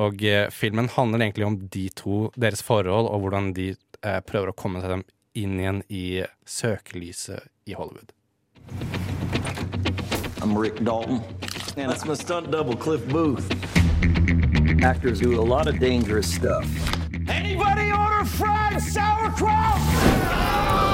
Og 0.00 0.22
eh, 0.24 0.48
filmen 0.50 0.88
handler 0.88 1.26
egentlig 1.26 1.46
om 1.46 1.58
de 1.68 1.88
to, 1.94 2.30
deres 2.36 2.62
forhold, 2.62 3.10
og 3.10 3.24
hvordan 3.24 3.52
de 3.56 3.72
eh, 4.02 4.20
prøver 4.26 4.52
å 4.52 4.56
komme 4.56 4.82
seg 4.82 4.94
dem 4.94 5.06
inn 5.38 5.58
igjen 5.60 5.82
i 5.88 6.04
søkelyset 6.46 7.50
i 7.70 7.76
Hollywood. 7.78 8.14
I'm 10.40 10.56
Rick 10.56 10.82
Dalton, 10.84 11.20
and 11.76 11.92
that's 11.92 12.06
my 12.06 12.14
stunt 12.14 12.50
double, 12.50 12.74
Cliff 12.74 13.06
Booth. 13.08 13.44
Actors 14.82 15.20
do 15.20 15.38
a 15.38 15.44
lot 15.44 15.68
of 15.68 15.78
dangerous 15.78 16.32
stuff. 16.32 16.64
Anybody 17.28 17.92
order 17.92 18.24
fried 18.24 18.80
sauerkraut? 18.80 20.89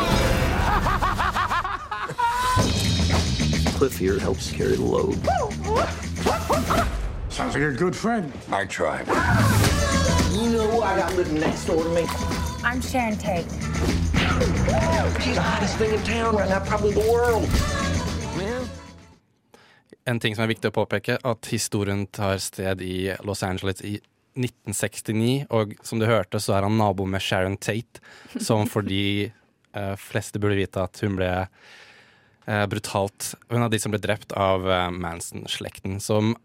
Cliff 3.86 3.98
here 3.98 4.18
helps 4.18 4.50
carry 4.50 4.74
the 4.74 4.82
load. 4.82 5.14
Sounds 7.30 7.54
like 7.54 7.62
a 7.62 7.70
good 7.70 7.94
friend. 7.94 8.32
I 8.50 8.64
try. 8.64 8.98
You 10.34 10.50
know 10.50 10.66
who 10.66 10.82
I 10.82 10.96
got 10.98 11.14
living 11.14 11.38
next 11.38 11.66
door 11.66 11.84
to 11.84 11.90
me? 11.90 12.04
I'm 12.64 12.82
Sharon 12.82 13.16
Tate. 13.16 13.46
She's 15.22 15.36
the 15.36 15.40
hottest 15.40 15.76
thing 15.76 15.94
in 15.94 16.02
town 16.02 16.34
right 16.34 16.48
now, 16.48 16.58
probably 16.66 16.94
the 16.94 17.06
world. 17.12 17.46
En 20.04 20.18
ting 20.18 20.34
som 20.34 20.48
er 20.48 20.50
viktig 20.56 20.74
å 20.74 20.74
påpeke, 20.82 21.20
at 21.22 21.52
historien 21.54 22.08
tar 22.10 22.42
sted 22.42 22.82
i 22.82 23.14
Los 23.22 23.46
Angeles 23.46 23.86
i 23.86 24.00
1969, 24.34 25.46
og 25.54 25.78
som 25.86 26.02
du 26.02 26.10
hørte, 26.10 26.42
så 26.42 26.58
er 26.58 26.66
han 26.66 26.74
nabo 26.74 27.06
med 27.06 27.22
Sharon 27.22 27.54
Tate, 27.54 28.02
som 28.34 28.66
for 28.66 28.82
de 28.82 29.30
eh, 29.30 29.96
fleste 30.10 30.42
burde 30.42 30.58
vite 30.58 30.82
at 30.82 31.06
hun 31.06 31.22
ble 31.22 31.34
brutalt 32.46 33.34
Hun 33.50 33.64
av 33.66 33.72
de 33.72 33.80
som 33.82 33.90
ble 33.90 33.98
drept 33.98 34.34
av 34.38 34.68
eh, 34.70 34.90
Manson-slekten, 34.94 36.00
som 36.02 36.36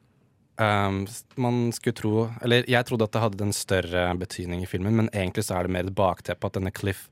Um, 0.61 1.07
man 1.41 1.71
skulle 1.73 1.95
tro 1.95 2.11
Eller 2.43 2.67
jeg 2.69 2.85
trodde 2.85 3.05
at 3.07 3.13
det 3.15 3.21
hadde 3.23 3.45
en 3.47 3.55
større 3.55 4.01
betydning 4.19 4.61
i 4.61 4.67
filmen, 4.69 4.93
men 4.93 5.07
egentlig 5.09 5.47
så 5.47 5.55
er 5.57 5.65
det 5.65 5.73
mer 5.73 5.87
et 5.87 5.95
bakteppe 5.95 6.45
at 6.45 6.57
denne 6.57 6.73
Cliff 6.75 7.07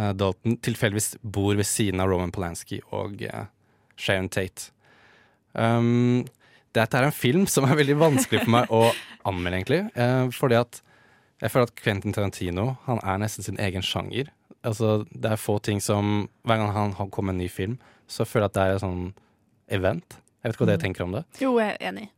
uh, 0.00 0.10
Dalton 0.16 0.56
tilfeldigvis 0.64 1.12
bor 1.22 1.54
ved 1.54 1.68
siden 1.68 2.02
av 2.02 2.10
Roman 2.10 2.32
Polanski 2.34 2.80
og 2.90 3.22
uh, 3.28 3.44
Sharon 3.94 4.30
Tate. 4.32 4.72
Um, 5.52 6.24
dette 6.74 6.98
er 6.98 7.06
en 7.06 7.14
film 7.14 7.44
som 7.46 7.68
er 7.68 7.78
veldig 7.78 7.98
vanskelig 8.00 8.42
for 8.46 8.54
meg 8.56 8.72
å 8.72 8.82
anmelde, 9.28 9.60
egentlig. 9.60 9.82
Uh, 9.94 10.32
fordi 10.34 10.58
at 10.58 10.82
jeg 11.44 11.52
føler 11.52 11.68
at 11.68 11.78
Quentin 11.84 12.16
Tarantino 12.16 12.66
han 12.88 13.02
er 13.04 13.20
nesten 13.22 13.46
sin 13.46 13.60
egen 13.62 13.84
sjanger. 13.84 14.32
Altså, 14.66 15.02
det 15.10 15.36
er 15.36 15.40
få 15.42 15.58
ting 15.58 15.80
som 15.82 16.28
Hver 16.46 16.60
gang 16.64 16.94
han 16.96 17.10
kommer 17.10 17.30
med 17.30 17.36
en 17.36 17.44
ny 17.44 17.52
film, 17.52 17.78
så 18.12 18.26
føler 18.28 18.46
jeg 18.46 18.52
at 18.52 18.58
det 18.58 18.64
er 18.64 18.74
et 18.76 18.84
sånn 18.84 19.04
event. 19.72 20.18
Jeg 20.42 20.50
vet 20.50 20.56
ikke 20.56 20.64
hva 20.64 20.70
dere 20.72 20.82
tenker 20.82 21.06
om 21.06 21.14
det. 21.16 21.22
Jo, 21.40 21.54
jeg 21.62 21.76
er 21.76 21.88
enig. 21.92 22.08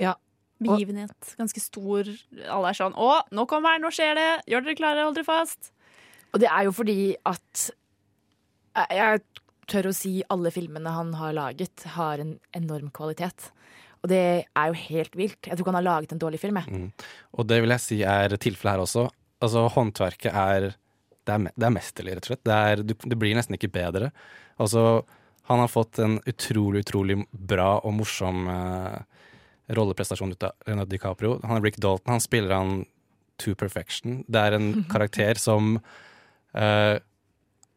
Ja. 0.00 0.14
Begivenhet. 0.62 1.32
Ganske 1.40 1.60
stor. 1.62 2.08
Alle 2.46 2.70
er 2.70 2.78
sånn 2.78 2.94
'Å, 2.94 3.22
nå 3.34 3.46
kommer 3.50 3.74
den, 3.74 3.82
nå 3.82 3.90
skjer 3.90 4.14
det! 4.14 4.30
Gjør 4.46 4.64
dere 4.64 4.78
klare, 4.78 5.04
hold 5.06 5.16
dere 5.18 5.26
fast!' 5.26 5.72
Og 6.32 6.40
det 6.40 6.48
er 6.48 6.64
jo 6.64 6.72
fordi 6.72 7.16
at 7.26 7.70
jeg- 8.94 9.22
tør 9.66 9.88
å 9.88 9.94
si 9.94 10.22
alle 10.28 10.50
filmene 10.50 10.92
han 10.92 11.12
har 11.14 11.32
laget, 11.32 11.84
har 11.96 12.18
en 12.18 12.38
enorm 12.54 12.90
kvalitet. 12.90 13.50
Og 14.02 14.10
det 14.10 14.44
er 14.56 14.66
jo 14.68 14.72
helt 14.74 15.12
vilt. 15.12 15.40
Jeg 15.46 15.56
tror 15.56 15.64
ikke 15.64 15.74
han 15.74 15.84
har 15.84 16.00
laget 16.00 16.12
en 16.12 16.18
dårlig 16.18 16.40
film. 16.40 16.56
Mm. 16.56 16.92
Og 17.38 17.46
det 17.46 17.60
vil 17.62 17.70
jeg 17.70 17.80
si 17.80 18.02
er 18.02 18.28
tilfellet 18.36 18.74
her 18.74 18.82
også. 18.82 19.10
Altså, 19.40 19.68
håndverket 19.70 20.34
er 20.34 20.74
det 21.24 21.34
er, 21.34 21.38
det 21.54 21.66
er 21.68 21.70
mesterlig, 21.70 22.14
rett 22.16 22.26
og 22.26 22.30
slett. 22.32 22.44
Det, 22.44 22.52
er, 22.52 22.82
det 22.82 23.18
blir 23.18 23.36
nesten 23.38 23.54
ikke 23.54 23.70
bedre. 23.70 24.10
Altså, 24.58 25.04
han 25.50 25.58
har 25.58 25.68
fått 25.68 25.98
en 25.98 26.20
utrolig, 26.26 26.84
utrolig 26.86 27.18
bra 27.30 27.76
og 27.82 27.96
morsom 27.98 28.46
eh, 28.48 28.98
rolleprestasjon 29.74 30.34
ut 30.34 30.46
av 30.46 30.54
Leonardo 30.66 30.90
DiCaprio. 30.94 31.38
Han 31.42 31.58
er 31.58 31.64
Rick 31.66 31.80
Dalton. 31.82 32.14
Han 32.14 32.22
spiller 32.22 32.54
han 32.54 32.74
to 33.42 33.54
perfection. 33.58 34.22
Det 34.30 34.42
er 34.42 34.58
en 34.58 34.70
karakter 34.92 35.40
som 35.40 35.76
eh, 36.54 36.98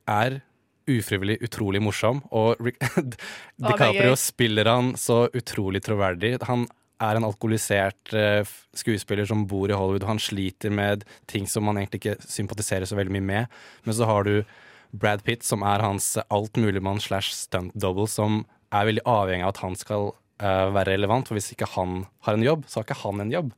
er 0.06 0.42
ufrivillig 0.86 1.40
utrolig 1.42 1.82
morsom, 1.82 2.22
og 2.30 2.60
Rick, 2.62 2.78
DiCaprio 3.66 4.12
gøy. 4.14 4.20
spiller 4.22 4.70
han 4.70 4.94
så 5.02 5.24
utrolig 5.34 5.82
troverdig. 5.86 6.36
Han 6.46 6.68
er 7.04 7.18
en 7.18 7.26
alkoholisert 7.28 8.14
eh, 8.16 8.46
skuespiller 8.78 9.28
som 9.28 9.44
bor 9.50 9.72
i 9.72 9.76
Hollywood, 9.76 10.06
og 10.06 10.14
han 10.14 10.22
sliter 10.22 10.72
med 10.72 11.04
ting 11.32 11.50
som 11.50 11.66
man 11.68 11.82
egentlig 11.82 12.04
ikke 12.04 12.30
sympatiserer 12.30 12.88
så 12.88 12.98
veldig 13.00 13.18
mye 13.18 13.30
med. 13.32 13.58
Men 13.88 13.98
så 13.98 14.08
har 14.08 14.30
du 14.30 14.38
Brad 14.92 15.24
Pitt, 15.26 15.44
som 15.44 15.64
er 15.66 15.84
hans 15.84 16.14
altmuligmann 16.28 17.02
slash 17.04 17.34
stunt 17.36 17.74
double, 17.74 18.08
som 18.12 18.44
er 18.76 18.90
veldig 18.90 19.06
avhengig 19.08 19.46
av 19.48 19.54
at 19.54 19.64
han 19.64 19.80
skal 19.80 20.12
uh, 20.12 20.68
være 20.76 20.96
relevant, 20.96 21.28
for 21.28 21.38
hvis 21.38 21.54
ikke 21.56 21.70
han 21.76 22.04
har 22.28 22.38
en 22.38 22.46
jobb, 22.46 22.66
så 22.68 22.80
har 22.80 22.88
ikke 22.88 23.02
han 23.04 23.24
en 23.24 23.34
jobb. 23.34 23.52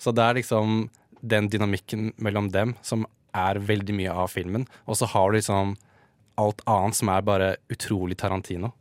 Så 0.00 0.14
det 0.16 0.24
er 0.24 0.38
liksom 0.40 0.88
den 1.20 1.50
dynamikken 1.52 2.12
mellom 2.16 2.48
dem 2.54 2.74
som 2.86 3.04
er 3.36 3.60
veldig 3.62 3.94
mye 3.94 4.14
av 4.24 4.30
filmen. 4.32 4.66
Og 4.88 4.98
så 4.98 5.08
har 5.12 5.30
du 5.30 5.38
liksom 5.38 5.76
alt 6.40 6.62
annet 6.70 6.96
som 6.96 7.10
er 7.12 7.26
bare 7.26 7.50
utrolig 7.72 8.16
Tarantino. 8.18 8.72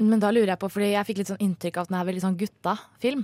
Men 0.00 0.20
da 0.20 0.32
lurer 0.32 0.54
jeg 0.54 0.60
på, 0.60 0.70
fordi 0.72 0.90
jeg 0.92 1.06
fikk 1.08 1.20
litt 1.20 1.30
sånn 1.30 1.44
inntrykk 1.44 1.78
av 1.78 1.86
at 1.86 1.92
den 1.92 1.98
er 2.00 2.08
veldig 2.08 2.24
sånn 2.24 2.38
gutta-film. 2.40 3.22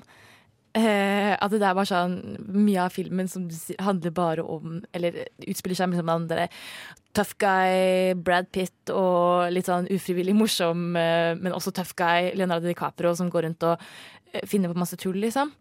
Eh, 0.76 1.32
at 1.32 1.52
det 1.54 1.64
er 1.64 1.76
bare 1.76 1.88
sånn 1.88 2.16
mye 2.52 2.82
av 2.84 2.92
filmen 2.92 3.30
som 3.32 3.46
handler 3.80 4.12
bare 4.12 4.42
om 4.44 4.82
Eller 4.92 5.22
utspiller 5.48 5.78
seg 5.78 5.88
med 5.88 6.02
den 6.04 6.26
derre 6.28 6.50
tough 7.16 7.32
guy 7.40 8.12
Brad 8.20 8.50
Pitt 8.52 8.92
og 8.92 9.48
litt 9.54 9.70
sånn 9.70 9.88
ufrivillig 9.92 10.34
morsom, 10.36 10.90
eh, 11.00 11.32
men 11.38 11.54
også 11.56 11.72
tough 11.72 11.96
guy 11.96 12.32
Leonardo 12.36 12.68
DiCaprio 12.68 13.14
som 13.16 13.30
går 13.32 13.46
rundt 13.46 13.64
og 13.64 13.80
eh, 14.32 14.44
finner 14.44 14.72
på 14.72 14.80
masse 14.82 14.98
tull, 15.00 15.16
liksom. 15.22 15.54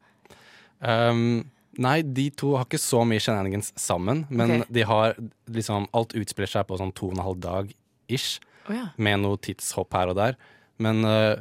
Um, 0.83 1.45
nei, 1.79 2.01
de 2.03 2.27
to 2.35 2.57
har 2.57 2.67
ikke 2.67 2.81
så 2.81 3.05
mye 3.07 3.23
shenanigans 3.23 3.71
sammen, 3.79 4.25
men 4.27 4.57
okay. 4.57 4.75
de 4.75 4.85
har 4.89 5.15
liksom 5.55 5.87
Alt 5.95 6.17
utspiller 6.19 6.51
seg 6.51 6.67
på 6.67 6.79
sånn 6.81 6.91
to 6.97 7.13
og 7.13 7.15
en 7.15 7.25
halv 7.29 7.41
dag 7.45 7.71
ish, 8.11 8.41
oh, 8.67 8.75
ja. 8.75 8.89
med 8.99 9.23
noe 9.23 9.39
tidshopp 9.39 9.95
her 9.95 10.11
og 10.11 10.19
der. 10.19 10.35
Men 10.83 11.07
uh, 11.07 11.39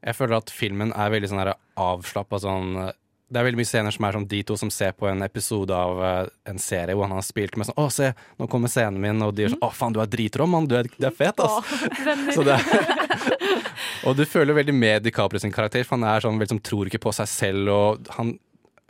jeg 0.00 0.16
føler 0.16 0.38
at 0.38 0.54
filmen 0.54 0.94
er 0.94 1.10
veldig 1.12 1.32
sånn 1.32 1.54
avslappa 1.80 2.38
sånn 2.40 2.78
uh, 2.78 2.92
Det 3.30 3.38
er 3.38 3.46
veldig 3.46 3.60
mye 3.60 3.68
scener 3.68 3.94
som 3.94 4.04
er 4.06 4.16
sånn 4.16 4.26
de 4.30 4.40
to 4.46 4.56
som 4.58 4.70
ser 4.74 4.94
på 4.98 5.06
en 5.06 5.22
episode 5.22 5.74
av 5.74 6.00
uh, 6.02 6.30
en 6.50 6.58
serie 6.58 6.96
hvor 6.98 7.06
han 7.06 7.14
har 7.14 7.26
spilt 7.26 7.54
med 7.54 7.68
sånn 7.68 7.78
'Å, 7.78 7.86
se, 7.94 8.08
nå 8.40 8.48
kommer 8.50 8.72
scenen 8.72 8.98
min', 8.98 9.22
og 9.22 9.36
de 9.38 9.46
er 9.46 9.52
sånn 9.52 9.62
'Å, 9.62 9.70
faen, 9.70 9.94
du 9.94 10.00
er 10.02 10.10
dritrå, 10.10 10.48
mann. 10.50 10.66
Du 10.66 10.74
du 10.74 11.06
er 11.06 11.14
fet, 11.14 11.38
ass'. 11.38 11.62
Åh, 11.62 12.42
det 12.48 12.58
og 14.06 14.16
du 14.18 14.24
føler 14.26 14.56
veldig 14.56 14.74
med 14.74 15.04
DiCaprio 15.06 15.40
sin 15.42 15.54
karakter, 15.54 15.84
for 15.86 15.98
han 15.98 16.08
er 16.10 16.24
sånn 16.24 16.40
veldig 16.40 16.56
som 16.56 16.62
tror 16.64 16.90
ikke 16.90 17.02
på 17.06 17.14
seg 17.14 17.30
selv, 17.30 17.74
og 17.74 18.14
han 18.18 18.38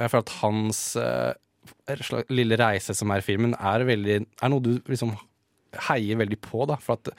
Jeg 0.00 0.08
føler 0.08 0.24
at 0.24 0.36
hans 0.40 0.78
uh, 0.96 1.34
lille 2.32 2.56
reise 2.56 2.94
som 2.96 3.10
er 3.12 3.20
i 3.20 3.26
filmen, 3.26 3.52
er 3.52 3.84
veldig 3.84 4.16
Er 4.24 4.48
noe 4.48 4.64
du 4.64 4.78
liksom 4.88 5.12
heier 5.90 6.16
veldig 6.16 6.38
på, 6.40 6.64
da. 6.66 6.78
For 6.80 6.96
at 6.96 7.12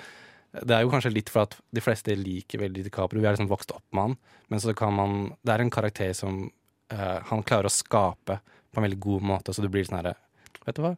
det 0.65 0.75
er 0.75 0.81
jo 0.83 0.89
kanskje 0.91 1.13
litt 1.13 1.29
for 1.31 1.45
at 1.45 1.53
de 1.71 1.83
fleste 1.83 2.15
liker 2.17 2.59
veldig 2.59 2.83
DiCaprio. 2.87 3.21
Vi 3.21 3.29
er 3.29 3.37
liksom 3.37 3.51
vokst 3.51 3.71
opp 3.71 3.85
med 3.93 4.09
han, 4.09 4.17
men 4.49 4.63
så 4.63 4.73
kan 4.75 4.97
man 4.97 5.35
Det 5.45 5.53
er 5.53 5.63
en 5.63 5.71
karakter 5.71 6.11
som 6.17 6.49
eh, 6.93 7.17
han 7.31 7.43
klarer 7.47 7.69
å 7.69 7.73
skape 7.73 8.39
på 8.41 8.79
en 8.79 8.87
veldig 8.87 9.01
god 9.03 9.27
måte, 9.33 9.53
så 9.53 9.63
du 9.63 9.69
blir 9.71 9.87
sånn 9.87 9.99
herre 10.01 10.15
Vet 10.61 10.77
du 10.77 10.83
hva? 10.83 10.95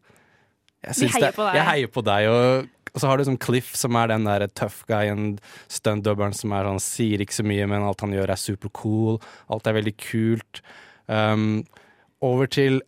Jeg 0.84 1.14
heier 1.14 1.32
det-. 1.32 1.52
Jeg 1.56 1.68
heier 1.70 1.92
på 1.94 2.02
deg, 2.04 2.28
og, 2.28 2.72
og 2.92 2.98
så 3.00 3.10
har 3.10 3.20
du 3.20 3.26
sånn 3.30 3.40
Cliff, 3.40 3.70
som 3.80 3.96
er 3.96 4.10
den 4.12 4.28
der 4.28 4.44
tough 4.52 4.84
guyen, 4.90 5.38
stuntdubberen 5.72 6.36
som 6.36 6.52
er 6.56 6.68
sånn, 6.68 6.82
sier 6.84 7.24
ikke 7.24 7.38
så 7.38 7.46
mye, 7.48 7.68
men 7.72 7.86
alt 7.88 8.04
han 8.04 8.12
gjør 8.12 8.34
er 8.34 8.42
supercool. 8.42 9.22
Alt 9.54 9.70
er 9.70 9.78
veldig 9.78 9.94
kult. 10.04 10.60
Um, 11.08 11.64
over 12.24 12.52
til 12.52 12.82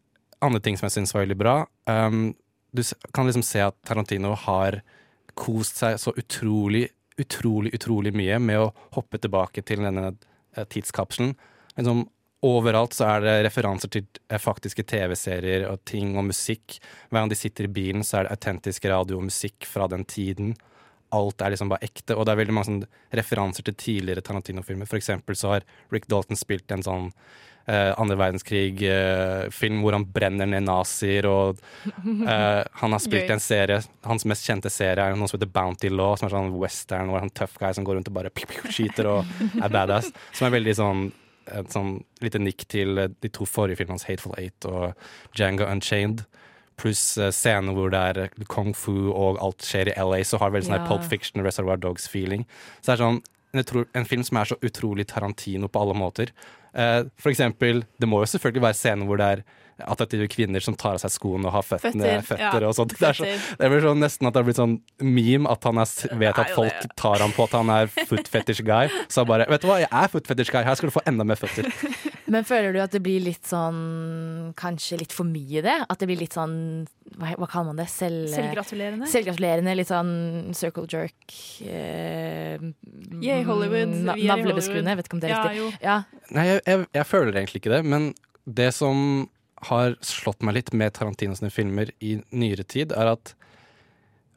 andre 0.44 0.60
ting 0.64 0.76
som 0.76 0.90
jeg 0.90 0.98
syns 0.98 1.16
var 1.16 1.24
veldig 1.24 1.40
bra. 1.40 1.56
Um, 1.88 2.34
du 2.76 2.84
kan 3.16 3.28
liksom 3.28 3.46
se 3.48 3.64
at 3.64 3.78
Tarantino 3.88 4.34
har 4.46 4.82
kost 5.40 5.80
seg 5.82 6.00
så 6.02 6.14
utrolig, 6.20 6.90
utrolig, 7.20 7.72
utrolig 7.76 8.12
mye 8.16 8.40
med 8.44 8.60
å 8.60 8.72
hoppe 8.98 9.20
tilbake 9.24 9.64
til 9.68 9.84
denne 9.84 10.10
eh, 10.12 10.68
tidskapselen. 10.72 11.34
Liksom, 11.76 12.04
overalt 12.44 12.96
så 12.96 13.08
er 13.16 13.24
det 13.24 13.36
referanser 13.48 13.92
til 13.92 14.06
eh, 14.30 14.42
faktiske 14.42 14.86
TV-serier 14.88 15.68
og 15.70 15.84
ting 15.88 16.16
og 16.20 16.28
musikk. 16.30 16.80
Hver 17.10 17.24
gang 17.24 17.32
de 17.32 17.40
sitter 17.40 17.68
i 17.68 17.74
bilen, 17.80 18.04
så 18.04 18.20
er 18.20 18.28
det 18.28 18.36
autentisk 18.36 18.86
radio 18.92 19.20
og 19.20 19.30
musikk 19.30 19.68
fra 19.70 19.88
den 19.92 20.06
tiden. 20.10 20.54
Alt 21.16 21.42
er 21.42 21.54
liksom 21.54 21.72
bare 21.72 21.86
ekte, 21.86 22.18
og 22.18 22.26
det 22.26 22.34
er 22.34 22.42
veldig 22.42 22.56
mange 22.56 22.70
sånn 22.70 22.86
referanser 23.16 23.66
til 23.66 23.78
tidligere 23.80 24.26
Tarantino-filmer. 24.26 24.90
For 24.90 25.00
eksempel 25.00 25.38
så 25.40 25.56
har 25.56 25.68
Rick 25.94 26.10
Dalton 26.12 26.40
spilt 26.40 26.72
en 26.74 26.84
sånn 26.86 27.12
eh, 27.70 27.92
andre 27.96 28.18
verdenskrig-film 28.20 29.82
hvor 29.84 29.96
han 29.96 30.08
brenner 30.12 30.50
ned 30.50 30.66
nazier, 30.68 31.30
og 31.30 31.62
eh, 31.88 32.62
han 32.82 32.98
har 32.98 33.04
spilt 33.04 33.32
en 33.36 33.44
serie 33.44 33.82
Hans 34.06 34.26
mest 34.28 34.46
kjente 34.46 34.72
serie 34.74 35.06
er 35.06 35.18
noe 35.18 35.30
som 35.30 35.40
heter 35.40 35.54
Bounty 35.54 35.94
Law, 35.94 36.18
som 36.20 36.28
er 36.28 36.36
sånn 36.36 36.56
western, 36.60 37.14
hvor 37.14 37.24
han 37.24 37.34
tøff 37.34 37.58
guy 37.62 37.72
som 37.78 37.88
går 37.88 38.00
rundt 38.00 38.12
og 38.12 38.18
bare 38.20 38.34
skyter 38.70 39.10
og 39.10 39.38
er 39.62 39.72
badass. 39.72 40.12
Som 40.34 40.50
er 40.50 40.58
veldig 40.60 40.76
sånn 40.82 41.08
et 41.52 41.74
sånn 41.74 42.00
lite 42.24 42.42
nikk 42.42 42.66
til 42.72 42.98
eh, 43.02 43.12
de 43.22 43.32
to 43.34 43.48
forrige 43.50 43.82
filmene 43.82 43.98
hans, 43.98 44.08
Hateful 44.10 44.36
Eight 44.40 44.68
og 44.70 44.96
Django 45.38 45.68
Unchained. 45.70 46.26
Pluss 46.82 47.18
eh, 47.18 47.32
scener 47.36 47.76
hvor 47.78 47.94
det 47.94 48.02
er 48.02 48.46
kung 48.52 48.74
fu 48.76 49.12
og 49.12 49.40
alt 49.44 49.66
skjer 49.66 49.94
i 49.94 49.98
LA, 50.02 50.24
så 50.28 50.42
har 50.42 50.54
veldig 50.56 50.70
sånn 50.70 50.82
Ja. 50.82 50.90
Pulp 50.90 51.08
Fiction, 51.08 51.44
Reservoir 51.46 51.80
Dogs-feeling. 51.82 52.46
Så 52.82 52.92
det 52.92 52.98
er 52.98 53.06
sånn 53.06 53.24
en 53.96 54.08
film 54.10 54.24
som 54.28 54.38
er 54.42 54.50
så 54.50 54.58
utrolig 54.68 55.08
Tarantino 55.08 55.70
på 55.72 55.80
alle 55.80 55.96
måter. 55.96 56.32
Eh, 56.76 57.06
for 57.16 57.32
eksempel, 57.32 57.86
det 58.00 58.10
må 58.10 58.20
jo 58.20 58.32
selvfølgelig 58.34 58.66
være 58.68 58.80
scener 58.82 59.08
hvor 59.08 59.22
det 59.22 59.30
er 59.38 59.46
attraktive 59.84 60.28
kvinner 60.32 60.64
som 60.64 60.76
tar 60.80 60.96
av 60.96 61.02
seg 61.04 61.12
skoene 61.12 61.50
og 61.50 61.56
har 61.58 61.66
føttene, 61.68 62.06
Føtter, 62.22 62.26
føtter, 62.30 62.64
ja. 62.64 62.70
og 62.70 62.76
sånt. 62.78 62.96
Det 63.00 63.10
er, 63.10 63.18
så, 63.18 63.28
det 63.60 63.68
er 63.68 63.74
vel 63.74 63.84
sånn 63.84 64.04
nesten 64.04 64.30
at 64.30 64.36
det 64.36 64.42
har 64.42 64.48
blitt 64.48 64.62
sånn 64.62 64.76
meme 65.04 65.52
at 65.52 65.68
han 65.68 65.82
er, 65.84 65.94
vet 66.22 66.42
at 66.46 66.54
folk 66.56 66.88
tar 66.96 67.24
ham 67.26 67.34
på 67.36 67.48
at 67.50 67.58
han 67.60 67.72
er 67.76 67.92
foot 68.08 68.30
fetish 68.32 68.64
guy. 68.66 68.88
Så 69.10 69.24
han 69.24 69.32
bare 69.32 69.50
Vet 69.52 69.66
du 69.66 69.70
hva, 69.70 69.82
jeg 69.84 69.92
er 69.92 70.12
foot 70.12 70.28
fetish 70.32 70.54
guy, 70.54 70.64
her 70.66 70.78
skal 70.80 70.92
du 70.92 70.96
få 70.96 71.04
enda 71.10 71.28
mer 71.28 71.40
føtter. 71.40 71.68
Men 72.32 72.46
føler 72.48 72.74
du 72.74 72.80
at 72.82 72.94
det 72.96 73.04
blir 73.06 73.22
litt 73.22 73.46
sånn 73.46 74.54
Kanskje 74.58 74.98
litt 74.98 75.14
for 75.14 75.28
mye 75.30 75.62
det? 75.62 75.76
At 75.86 76.02
det 76.02 76.08
blir 76.10 76.18
litt 76.18 76.34
sånn 76.34 76.56
Hva, 77.20 77.36
hva 77.38 77.46
kaller 77.52 77.68
man 77.70 77.78
det? 77.78 77.86
Selv, 77.92 78.26
Selvgratulerende? 78.34 79.10
Selvgratulerende. 79.12 79.76
Litt 79.78 79.92
sånn 79.92 80.10
circle 80.58 80.88
jerk. 80.90 81.36
Eh, 81.62 82.58
er 82.58 83.46
Hollywood, 83.46 83.94
na- 84.08 84.18
Navlebeskuende. 84.18 84.98
Vet 84.98 85.10
ikke 85.10 85.20
om 85.20 85.22
det 85.24 85.30
er 85.30 85.36
Ja, 85.36 85.44
riktig. 85.46 85.80
Ja. 85.86 85.98
Nei, 86.34 86.48
jeg, 86.50 86.62
jeg, 86.66 86.88
jeg 86.98 87.08
føler 87.12 87.38
egentlig 87.38 87.62
ikke 87.62 87.76
det, 87.78 87.84
men 87.86 88.10
det 88.46 88.72
som 88.74 89.28
har 89.70 89.96
slått 90.06 90.44
meg 90.46 90.58
litt 90.60 90.72
med 90.74 90.94
Tarantinos 90.96 91.44
filmer 91.54 91.92
i 92.04 92.18
nyere 92.32 92.64
tid, 92.64 92.94
er 92.96 93.14
at 93.16 93.34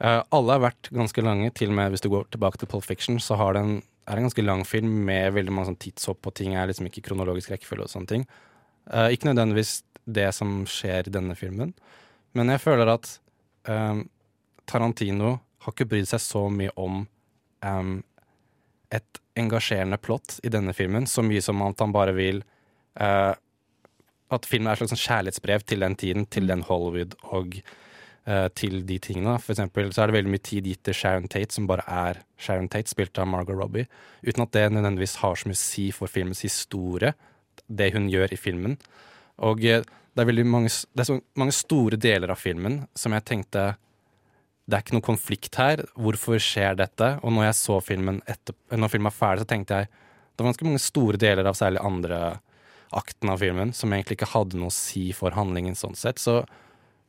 uh, 0.03 0.21
alle 0.35 0.55
har 0.55 0.65
vært 0.69 0.91
ganske 0.95 1.23
lange. 1.25 1.51
Til 1.55 1.71
og 1.71 1.77
med 1.79 1.93
hvis 1.93 2.05
du 2.05 2.09
går 2.13 2.29
tilbake 2.33 2.61
til 2.61 2.69
Pulp 2.71 2.87
Fiction, 2.87 3.19
så 3.21 3.37
det 3.37 3.61
en, 3.61 3.77
er 4.07 4.17
det 4.17 4.23
en 4.23 4.29
ganske 4.29 4.45
lang 4.45 4.65
film 4.67 4.91
med 5.07 5.33
veldig 5.37 5.53
mange 5.55 5.71
sånn 5.71 5.81
tidshopp, 5.81 6.25
og 6.25 6.37
ting 6.39 6.55
er 6.55 6.69
liksom 6.69 6.89
ikke 6.89 7.05
kronologisk 7.09 7.53
rekkefølge 7.53 7.87
og 7.87 7.93
sånne 7.93 8.13
ting. 8.13 8.27
Uh, 8.89 9.07
ikke 9.13 9.29
nødvendigvis 9.31 9.79
det 10.09 10.29
som 10.33 10.63
skjer 10.69 11.09
i 11.09 11.13
denne 11.13 11.37
filmen, 11.37 11.75
men 12.37 12.53
jeg 12.53 12.61
føler 12.61 12.89
at 12.93 13.09
um, 13.69 14.03
Tarantino 14.69 15.35
har 15.63 15.73
ikke 15.73 15.87
brydd 15.91 16.09
seg 16.09 16.21
så 16.23 16.43
mye 16.53 16.71
om 16.79 17.03
um, 17.65 17.95
et 18.93 19.21
engasjerende 19.39 19.97
plott 20.01 20.39
i 20.43 20.51
denne 20.51 20.73
filmen, 20.73 21.07
så 21.07 21.23
mye 21.25 21.41
som 21.43 21.61
at 21.65 21.81
han 21.81 21.93
bare 21.95 22.15
vil 22.17 22.41
eh, 22.99 23.33
At 24.33 24.47
filmen 24.49 24.69
er 24.69 24.77
et 24.77 24.83
slags 24.83 24.95
sånn 24.95 25.05
kjærlighetsbrev 25.07 25.65
til 25.67 25.85
den 25.85 25.95
tiden, 25.99 26.25
til 26.29 26.49
den 26.49 26.63
Hollywood 26.67 27.15
og 27.33 27.59
uh, 27.59 28.47
til 28.57 28.83
de 28.85 28.99
tingene. 29.01 29.37
For 29.41 29.55
eksempel 29.55 29.89
så 29.93 30.03
er 30.03 30.11
det 30.11 30.19
veldig 30.19 30.33
mye 30.35 30.45
tid 30.51 30.69
gitt 30.69 30.83
til 30.85 30.97
Sharon 30.97 31.29
Tate, 31.31 31.55
som 31.55 31.67
bare 31.69 31.85
er 31.87 32.21
Sharon 32.37 32.69
Tate, 32.69 32.91
spilt 32.91 33.17
av 33.21 33.29
Margot 33.31 33.57
Robbie. 33.57 33.89
Uten 34.25 34.45
at 34.45 34.53
det 34.53 34.67
nødvendigvis 34.75 35.17
har 35.23 35.39
så 35.39 35.49
mye 35.49 35.57
å 35.57 35.63
si 35.63 35.89
for 35.95 36.11
filmens 36.11 36.45
historie, 36.45 37.15
det 37.67 37.91
hun 37.95 38.07
gjør 38.11 38.33
i 38.33 38.39
filmen. 38.39 38.77
Og 39.49 39.65
uh, 39.65 39.81
det 39.81 40.23
er 40.23 40.29
veldig 40.29 40.49
mange, 40.49 40.71
det 40.93 41.05
er 41.05 41.09
så 41.09 41.21
mange 41.39 41.55
store 41.55 41.97
deler 42.01 42.33
av 42.33 42.41
filmen 42.41 42.83
som 42.97 43.13
jeg 43.15 43.25
tenkte 43.29 43.71
det 44.69 44.77
er 44.77 44.83
ikke 44.83 44.97
noe 44.99 45.05
konflikt 45.05 45.57
her. 45.57 45.81
Hvorfor 45.97 46.37
skjer 46.43 46.75
dette? 46.77 47.15
Og 47.25 47.33
når 47.33 47.47
jeg 47.47 47.57
så 47.57 47.79
filmen 47.81 48.19
etter, 48.29 48.53
når 48.69 48.91
filmen 48.93 49.09
var 49.09 49.15
ferdig, 49.15 49.41
så 49.41 49.49
tenkte 49.49 49.79
jeg 49.79 49.89
det 49.89 50.43
var 50.43 50.51
ganske 50.51 50.67
mange 50.67 50.81
store 50.83 51.19
deler 51.19 51.49
av 51.49 51.57
særlig 51.57 51.81
andre 51.83 52.19
akten 52.95 53.29
av 53.29 53.39
filmen 53.43 53.73
som 53.73 53.91
egentlig 53.93 54.17
ikke 54.19 54.31
hadde 54.33 54.57
noe 54.57 54.71
å 54.71 54.75
si 54.75 55.11
for 55.13 55.31
handlingen 55.37 55.75
sånn 55.77 55.95
sett. 55.95 56.17
Så 56.21 56.39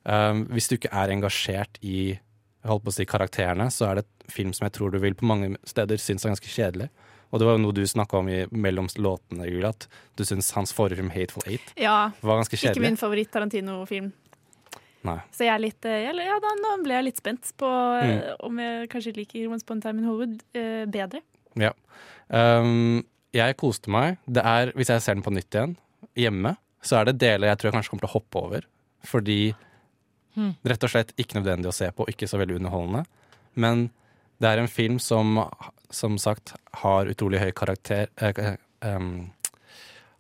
um, 0.04 0.44
hvis 0.52 0.68
du 0.68 0.76
ikke 0.76 0.92
er 0.92 1.12
engasjert 1.14 1.78
i 1.82 2.18
holdt 2.66 2.84
på 2.84 2.92
å 2.92 2.96
si 2.98 3.06
karakterene, 3.08 3.70
så 3.72 3.88
er 3.88 3.94
det 4.00 4.04
et 4.06 4.32
film 4.34 4.52
som 4.52 4.66
jeg 4.66 4.74
tror 4.76 4.92
du 4.92 4.98
vil 5.00 5.14
på 5.16 5.24
mange 5.28 5.54
steder 5.64 5.96
synes 6.00 6.26
er 6.26 6.34
ganske 6.34 6.50
kjedelig. 6.52 6.90
Og 7.30 7.38
det 7.38 7.46
var 7.46 7.54
jo 7.56 7.62
noe 7.62 7.72
du 7.76 7.84
snakka 7.86 8.18
om 8.18 8.28
i 8.28 8.40
mellom 8.50 8.88
låtene, 8.98 9.46
Julie, 9.46 9.68
at 9.70 9.86
du 10.18 10.24
syns 10.26 10.50
hans 10.56 10.72
forrige 10.74 10.98
film, 10.98 11.10
'Hateful 11.14 11.46
Eight', 11.46 11.72
Ja. 11.78 12.10
var 12.20 12.40
ganske 12.42 12.58
kjedelig. 12.58 12.74
Ikke 12.76 12.88
min 12.88 12.96
favoritt-Tarantino-film. 12.98 14.12
Nei. 15.02 15.16
Så 15.32 15.46
jeg 15.46 15.54
er 15.54 15.62
litt 15.62 15.84
eh, 15.88 16.02
jeg, 16.10 16.16
Ja, 16.26 16.38
da, 16.42 16.48
nå 16.60 16.82
ble 16.84 16.92
jeg 16.98 17.04
litt 17.04 17.16
spent 17.16 17.52
på 17.56 17.70
eh, 18.02 18.10
Mm. 18.20 18.36
om 18.44 18.58
jeg 18.58 18.88
kanskje 18.90 19.16
liker 19.16 19.48
Once 19.48 19.62
Upon 19.64 19.78
a 19.78 19.80
Time 19.80 19.98
in 20.00 20.04
Hollywood 20.04 20.42
eh, 20.54 20.84
bedre. 20.86 21.22
Ja. 21.56 21.72
Um, 22.28 23.04
jeg 23.36 23.56
koste 23.60 23.90
meg. 23.92 24.18
Det 24.26 24.42
er, 24.44 24.72
hvis 24.76 24.90
jeg 24.92 25.02
ser 25.04 25.16
den 25.16 25.24
på 25.26 25.32
nytt 25.34 25.54
igjen, 25.54 25.76
hjemme, 26.18 26.56
så 26.82 27.00
er 27.00 27.10
det 27.10 27.18
deler 27.20 27.50
jeg 27.50 27.60
tror 27.60 27.70
jeg 27.70 27.76
kanskje 27.78 27.92
kommer 27.92 28.06
til 28.06 28.10
å 28.10 28.16
hoppe 28.18 28.44
over. 28.46 28.70
Fordi 29.06 29.40
Hmm. 30.36 30.52
rett 30.62 30.84
og 30.86 30.90
slett 30.92 31.10
ikke 31.18 31.40
nødvendig 31.40 31.66
å 31.66 31.74
se 31.74 31.88
på, 31.90 32.04
ikke 32.06 32.28
så 32.30 32.38
veldig 32.38 32.60
underholdende. 32.60 33.02
Men 33.58 33.88
det 34.40 34.46
er 34.46 34.60
en 34.62 34.70
film 34.70 35.00
som 35.02 35.40
som 35.90 36.14
sagt 36.22 36.54
har 36.84 37.06
utrolig 37.10 37.40
høy 37.42 37.50
karakter 37.50 38.06
eh, 38.22 38.56
um, 38.86 39.32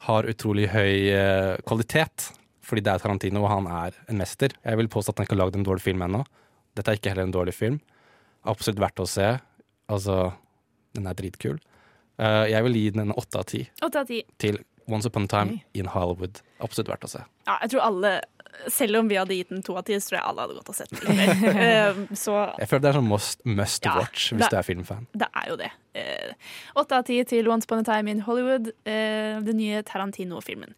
Har 0.08 0.24
utrolig 0.24 0.66
høy 0.72 1.12
eh, 1.12 1.56
kvalitet. 1.68 2.32
Fordi 2.64 2.82
det 2.82 2.92
er 2.92 3.02
Tarantino, 3.02 3.42
og 3.44 3.50
han 3.50 3.66
er 3.68 3.94
en 4.08 4.18
mester. 4.18 4.50
Jeg 4.64 4.78
vil 4.80 4.88
påstå 4.88 5.12
at 5.12 5.18
han 5.20 5.26
ikke 5.26 5.36
har 5.36 5.44
lagd 5.44 5.56
en 5.58 5.66
dårlig 5.66 5.84
film 5.84 6.02
ennå. 6.02 6.24
Dette 6.74 6.90
er 6.90 6.98
ikke 6.98 7.12
heller 7.12 7.28
en 7.28 7.34
dårlig 7.34 7.54
film. 7.54 7.80
Absolutt 8.48 8.80
verdt 8.80 9.02
å 9.02 9.06
se. 9.10 9.26
Altså, 9.92 10.32
den 10.96 11.06
er 11.06 11.18
dritkul. 11.18 11.58
Eh, 12.20 12.50
jeg 12.52 12.62
vil 12.66 12.74
gi 12.76 12.90
den 12.94 13.06
en 13.08 13.14
åtte 13.16 13.40
av 13.40 13.46
ti 13.48 14.22
til 14.42 14.58
Once 14.90 15.06
Upon 15.08 15.24
a 15.24 15.30
Time 15.30 15.60
in 15.74 15.86
Hollywood. 15.86 16.40
Absolutt 16.60 16.90
verdt 16.92 17.06
å 17.06 17.10
se. 17.12 17.22
Ja, 17.46 17.56
jeg 17.62 17.70
tror 17.74 17.86
alle 17.86 18.20
Selv 18.68 18.98
om 18.98 19.06
vi 19.08 19.14
hadde 19.16 19.32
gitt 19.38 19.48
den 19.48 19.62
to 19.62 19.76
av 19.78 19.84
ti, 19.86 19.94
så 20.02 20.10
tror 20.10 20.16
jeg 20.18 20.26
alle 20.26 20.42
hadde 20.42 20.56
gått 20.58 20.68
og 20.68 20.74
sett 20.74 20.90
den. 20.90 21.20
Eh, 21.64 22.00
så 22.18 22.34
Jeg 22.58 22.68
føler 22.68 22.82
det 22.82 22.88
er 22.90 22.96
sånn 22.98 23.06
must, 23.08 23.44
must 23.46 23.86
Ja, 23.86 23.94
watch 23.96 24.32
hvis 24.34 24.42
det- 24.42 24.50
du 24.50 24.56
er 24.58 24.66
filmfan. 24.66 25.06
det 25.16 25.28
er 25.32 25.46
jo 25.48 25.56
det. 25.56 25.70
Eh, 25.94 26.32
Åtte 26.76 26.98
av 26.98 27.04
ti 27.06 27.22
til 27.24 27.48
Once 27.48 27.64
Upon 27.64 27.78
a 27.78 27.86
Time 27.86 28.10
in 28.10 28.20
Hollywood, 28.26 28.68
uh, 28.84 29.38
den 29.46 29.56
nye 29.56 29.80
Tarantino-filmen. 29.86 30.74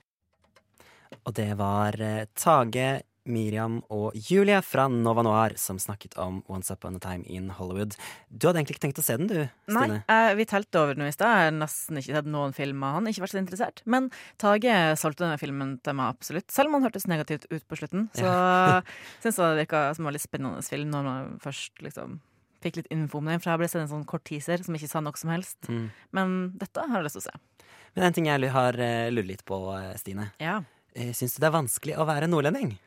Og 1.27 1.35
det 1.35 1.49
var 1.59 1.97
Tage, 2.37 3.03
Miriam 3.25 3.77
og 3.95 4.17
Julie 4.19 4.59
fra 4.67 4.89
Nova 4.91 5.23
Noir 5.23 5.53
som 5.61 5.79
snakket 5.79 6.17
om 6.19 6.41
Once 6.51 6.73
Upon 6.75 6.97
a 6.97 6.99
Time 7.03 7.23
in 7.31 7.51
Hollywood. 7.55 7.95
Du 8.29 8.49
hadde 8.49 8.59
egentlig 8.63 8.77
ikke 8.79 8.85
tenkt 8.89 8.99
å 8.99 9.05
se 9.07 9.17
den, 9.21 9.29
du, 9.31 9.37
Nei, 9.71 9.85
Stine? 9.87 10.01
eh, 10.11 10.33
vi 10.39 10.47
telte 10.51 10.81
over 10.81 10.99
den 10.99 11.07
i 11.07 11.13
stad. 11.15 11.31
Jeg 11.39 11.51
har 11.53 11.55
nesten 11.61 12.01
ikke 12.01 12.17
sett 12.17 12.27
noen 12.35 12.57
film 12.57 12.83
av 12.83 12.97
han. 12.99 13.07
Ikke 13.13 13.23
vært 13.23 13.35
så 13.37 13.41
interessert. 13.43 13.83
Men 13.87 14.11
Tage 14.43 14.75
solgte 14.99 15.23
denne 15.27 15.39
filmen 15.39 15.77
til 15.87 15.95
meg 15.99 16.11
absolutt. 16.17 16.51
Selv 16.51 16.69
om 16.73 16.79
han 16.81 16.89
hørtes 16.89 17.07
negativt 17.07 17.47
ut 17.53 17.63
på 17.71 17.79
slutten. 17.79 18.09
Så 18.19 18.27
Ja. 18.27 18.83
syns 19.23 19.39
det 19.39 19.53
virka 19.63 19.85
som 19.95 20.05
en 20.07 20.11
veldig 20.13 20.25
spennende 20.27 20.67
film 20.67 20.91
når 20.91 21.07
man 21.07 21.33
først 21.43 21.79
liksom 21.87 22.19
fikk 22.63 22.77
litt 22.83 22.91
info 22.95 23.19
om 23.19 23.27
den. 23.31 23.41
For 23.43 23.51
jeg 23.55 23.59
ble 23.63 23.69
sett 23.71 23.83
en 23.87 23.91
sånn 23.91 24.07
kort 24.07 24.25
teaser 24.27 24.63
som 24.67 24.75
ikke 24.75 24.91
sa 24.91 25.01
noe 25.03 25.19
som 25.19 25.31
helst. 25.35 25.59
Mm. 25.71 25.89
Men 26.15 26.37
dette 26.59 26.85
har 26.87 26.99
jeg 27.01 27.07
lyst 27.07 27.19
til 27.21 27.25
å 27.25 27.31
se. 27.31 27.67
Men 27.95 28.05
en 28.09 28.15
ting 28.17 28.27
jeg 28.31 28.51
har 28.55 28.79
lurt 29.13 29.27
litt 29.31 29.43
på, 29.47 29.63
eh, 29.79 29.95
Stine. 30.01 30.31
Ja. 30.41 30.61
Eh, 30.95 31.11
Syns 31.13 31.35
du 31.37 31.41
det 31.43 31.49
er 31.51 31.59
vanskelig 31.59 31.97
å 31.99 32.07
være 32.09 32.27
nordlending? 32.31 32.79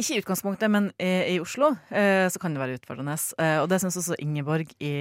Ikke 0.00 0.16
i 0.16 0.20
utgangspunktet, 0.22 0.70
men 0.72 0.88
i, 0.96 1.34
i 1.34 1.40
Oslo 1.42 1.68
eh, 1.92 2.24
så 2.32 2.40
kan 2.40 2.54
det 2.54 2.62
være 2.62 2.78
utfordrende. 2.78 3.14
Eh, 3.38 3.58
og 3.60 3.68
det 3.70 3.78
syns 3.82 3.98
også 4.00 4.16
Ingeborg 4.24 4.72
i 4.82 4.92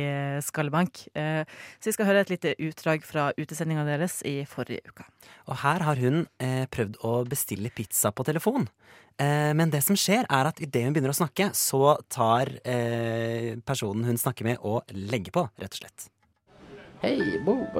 Skallebank. 0.43 1.05
Eh, 1.15 1.47
så 1.79 1.89
vi 1.89 1.95
skal 1.95 2.09
høre 2.09 2.25
et 2.25 2.33
lite 2.33 2.53
utdrag 2.59 3.05
fra 3.07 3.29
utesendinga 3.39 3.85
deres 3.87 4.19
i 4.27 4.41
forrige 4.49 4.91
uke. 4.91 5.07
Og 5.47 5.61
her 5.63 5.87
har 5.87 6.01
hun 6.01 6.25
eh, 6.43 6.67
prøvd 6.69 6.99
å 7.07 7.13
bestille 7.29 7.71
pizza 7.73 8.11
på 8.11 8.27
telefon. 8.27 8.67
Eh, 9.21 9.51
men 9.57 9.71
det 9.71 9.81
som 9.85 9.97
skjer, 9.97 10.27
er 10.27 10.49
at 10.51 10.59
idet 10.63 10.83
hun 10.85 10.95
begynner 10.95 11.15
å 11.15 11.19
snakke, 11.21 11.51
så 11.57 11.95
tar 12.11 12.51
eh, 12.61 13.55
personen 13.65 14.11
hun 14.11 14.19
snakker 14.19 14.47
med, 14.47 14.59
og 14.59 14.91
legger 14.91 15.39
på, 15.39 15.47
rett 15.61 15.77
og 15.77 15.85
slett. 15.85 16.09
Hei, 17.01 17.15
Bob. 17.47 17.79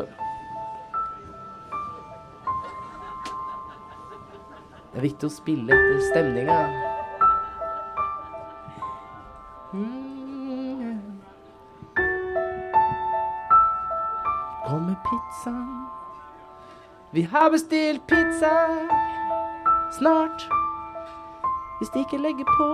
Det 4.91 4.99
er 4.99 5.05
viktig 5.05 5.27
å 5.27 5.31
spille 5.31 5.75
etter 5.75 6.01
stemninga. 6.09 6.90
Mm. 9.73 11.21
Kommer 14.67 14.95
pizzaen. 14.95 15.85
Vi 17.11 17.21
har 17.21 17.51
bestilt 17.51 18.07
pizza 18.07 18.67
snart. 19.99 20.49
Hvis 21.79 21.89
de 21.89 21.99
ikke 21.99 22.17
legger 22.17 22.45
på. 22.57 22.67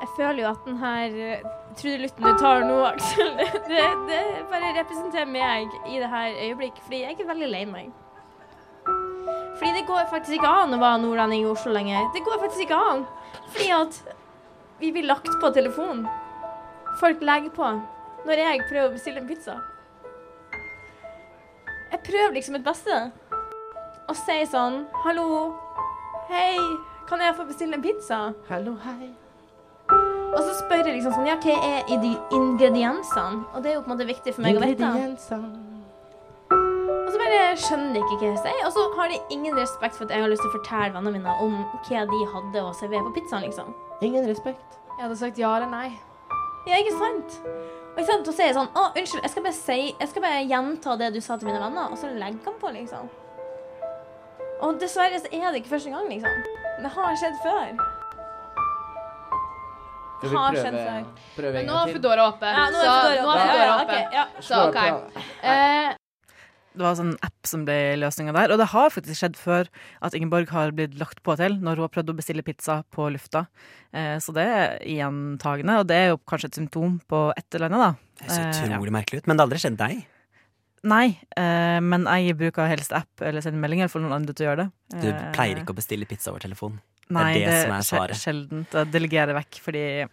Jeg 0.00 0.08
føler 0.16 0.42
jo 0.42 0.50
at 0.50 0.64
den 0.64 0.76
her 0.76 1.08
Trude 1.70 1.72
trudelutten 1.76 2.24
du 2.24 2.38
tar 2.38 2.64
nå, 2.66 2.76
Aksel, 2.84 3.28
det, 3.70 3.82
det 4.08 4.22
bare 4.50 4.72
representerer 4.80 5.28
meg 5.30 5.70
i 5.86 6.00
det 6.02 6.08
her 6.10 6.32
øyeblikket, 6.48 6.82
fordi 6.82 7.02
jeg 7.04 7.16
er 7.20 7.28
veldig 7.28 7.48
lei 7.48 7.64
meg. 7.64 7.92
Fordi 9.60 9.72
det 9.76 9.86
går 9.86 10.06
faktisk 10.08 10.38
ikke 10.38 10.50
an 10.62 10.72
å 10.72 10.80
være 10.80 11.02
nordlending 11.02 11.42
i 11.44 11.48
Oslo 11.50 11.74
lenger. 11.74 12.06
Det 12.14 12.22
går 12.24 12.38
faktisk 12.40 12.62
ikke 12.64 12.78
an. 12.80 13.02
Fordi 13.52 13.66
at 13.76 13.98
vi 14.80 14.88
blir 14.94 15.04
lagt 15.04 15.28
på 15.42 15.50
telefonen. 15.52 16.06
Folk 17.00 17.20
legger 17.20 17.52
på 17.52 17.68
når 18.24 18.40
jeg 18.40 18.62
prøver 18.70 18.88
å 18.88 18.94
bestille 18.94 19.20
en 19.20 19.28
pizza. 19.28 19.58
Jeg 21.92 22.00
prøver 22.06 22.38
liksom 22.38 22.56
mitt 22.56 22.64
beste. 22.64 23.02
Og 24.08 24.16
sier 24.24 24.48
sånn 24.48 24.86
Hallo. 25.04 25.26
Hei. 26.30 26.56
Kan 27.10 27.20
jeg 27.20 27.36
få 27.36 27.44
bestille 27.44 27.76
en 27.76 27.84
pizza? 27.84 28.30
Hallo, 28.48 28.78
hei. 28.86 29.10
Og 30.30 30.38
så 30.38 30.54
spør 30.60 30.86
jeg 30.86 31.00
liksom 31.00 31.18
sånn, 31.18 31.28
ja, 31.28 31.36
hva 31.42 31.56
er 31.66 31.88
i 31.90 31.98
de 32.00 32.14
ingrediensene? 32.36 33.42
Og 33.50 33.60
det 33.60 33.74
er 33.74 33.76
jo 33.76 33.84
på 33.84 33.90
en 33.90 33.96
måte 33.96 34.08
viktig 34.08 34.34
for 34.36 34.46
meg 34.46 34.56
å 34.56 34.64
vite. 34.64 34.90
Så 35.20 35.36
bare 37.30 37.56
skjønner 37.62 38.00
ikke 38.02 38.18
hva 38.20 38.28
jeg 38.30 38.38
sier. 38.44 38.60
Og 38.66 38.72
så 38.74 38.84
har 38.98 39.08
de 39.12 39.18
ingen 39.34 39.56
respekt 39.58 39.96
for 39.96 40.04
at 40.06 40.10
jeg 40.16 40.22
har 40.24 40.30
lyst 40.32 40.42
til 40.44 40.50
å 40.50 40.56
fortelle 40.58 40.92
vennene 40.96 41.16
mine 41.18 41.34
om 41.44 41.56
hva 41.88 42.04
de 42.12 42.20
hadde 42.34 42.62
å 42.66 42.74
servere 42.76 43.06
på 43.08 43.14
pizzaen, 43.20 43.46
liksom. 43.46 43.72
Ingen 44.02 44.26
respekt. 44.28 44.78
Jeg 44.98 45.04
hadde 45.06 45.16
sagt 45.20 45.38
ja 45.40 45.54
eller 45.56 45.70
nei. 45.72 45.88
Ja, 46.68 46.76
ikke 46.76 46.96
sant? 46.98 47.38
Og 47.90 47.98
ikke 47.98 48.10
sant, 48.12 48.26
da 48.28 48.32
sier 48.36 48.46
jeg 48.50 48.54
sånn, 48.58 48.68
å, 48.76 48.82
unnskyld, 48.94 49.22
jeg 49.24 49.30
skal 49.32 49.42
bare 49.46 49.56
si, 49.56 49.78
jeg 49.98 50.08
skal 50.12 50.22
bare 50.22 50.42
gjenta 50.46 50.96
det 51.00 51.08
du 51.14 51.20
sa 51.24 51.36
til 51.40 51.48
mine 51.48 51.58
venner, 51.62 51.88
og 51.90 51.98
så 51.98 52.10
legger 52.12 52.44
han 52.46 52.58
på, 52.60 52.70
liksom. 52.76 53.08
Og 54.60 54.76
dessverre 54.82 55.18
så 55.22 55.30
er 55.32 55.48
det 55.50 55.62
ikke 55.62 55.72
første 55.74 55.90
gang, 55.94 56.06
liksom. 56.12 56.44
Det 56.84 56.92
har 56.94 57.16
skjedd 57.22 57.40
før. 57.42 57.72
Skal 60.20 60.28
vi 60.28 60.36
Har 60.36 60.52
prøve- 60.52 60.62
skjedd 60.62 60.76
før. 60.76 61.04
prøve 61.36 61.48
en 61.48 61.54
Men 61.54 61.66
nå 61.72 61.78
er? 61.80 61.92
Foodora 61.94 62.26
oppe. 62.28 62.46
Ja, 62.52 62.66
nå 62.68 62.76
er 62.76 62.84
så 62.84 62.92
Foodora 63.00 63.22
nå 63.24 63.30
er 63.30 63.40
oppe. 63.40 63.40
Foodora 63.40 63.56
Ja, 63.56 63.64
ja, 63.64 63.80
oppe. 63.80 63.98
ja. 64.12 64.26
Så 64.40 64.68
OK. 64.68 65.99
Eh, 66.70 66.78
Det 66.78 66.82
var 66.84 66.90
en 66.90 66.96
sånn 67.00 67.16
app 67.26 67.46
som 67.46 67.64
ble 67.66 67.96
løsninga 67.98 68.32
der. 68.32 68.52
Og 68.52 68.58
det 68.58 68.68
har 68.72 68.90
faktisk 68.90 69.18
skjedd 69.20 69.36
før 69.36 69.66
at 70.02 70.14
Ingeborg 70.14 70.48
har 70.54 70.70
blitt 70.72 70.94
lagt 70.98 71.22
på 71.22 71.36
til 71.36 71.56
når 71.58 71.76
hun 71.76 71.86
har 71.88 71.88
prøvd 71.88 72.12
å 72.12 72.16
bestille 72.16 72.42
pizza 72.46 72.84
på 72.94 73.10
lufta. 73.10 73.46
Eh, 73.92 74.18
så 74.22 74.32
det 74.32 74.46
er 74.46 74.78
gjentagende, 74.86 75.80
og 75.80 75.86
det 75.90 75.96
er 75.96 76.08
jo 76.12 76.18
kanskje 76.30 76.46
et 76.52 76.58
symptom 76.60 77.00
på 77.10 77.32
et 77.36 77.54
eller 77.54 77.68
annet, 77.68 77.80
da. 77.80 77.92
Det 78.22 78.30
ser 78.30 78.40
Eh, 78.40 78.70
ja. 78.70 78.76
utrolig 78.78 78.92
merkelig 78.92 79.18
ut. 79.22 79.26
Men 79.26 79.36
det 79.36 79.40
har 79.42 79.48
aldri 79.50 79.62
skjedd 79.64 79.76
deg. 79.78 80.06
Nei, 80.82 81.18
eh, 81.36 81.80
men 81.84 82.04
jeg 82.08 82.38
bruker 82.38 82.66
helst 82.70 82.92
app 82.96 83.20
eller 83.20 83.42
sender 83.42 83.60
meldinger 83.60 83.90
for 83.90 84.00
noen 84.00 84.14
andre 84.16 84.32
til 84.32 84.46
å 84.46 84.48
gjøre 84.54 84.62
det. 84.64 85.02
Du 85.02 85.08
Eh, 85.10 85.32
pleier 85.34 85.58
ikke 85.60 85.74
å 85.74 85.76
bestille 85.76 86.06
pizza 86.08 86.30
over 86.30 86.40
telefon. 86.40 86.80
Nei, 87.10 87.34
det 87.34 87.42
er 87.42 87.50
det, 87.50 87.62
som 87.66 87.72
er 87.72 87.82
svaret. 87.82 88.16
sjeldent. 88.16 88.70
Jeg 88.72 88.92
delegerer 88.92 89.34
vekk, 89.34 89.58
fordi 89.60 90.08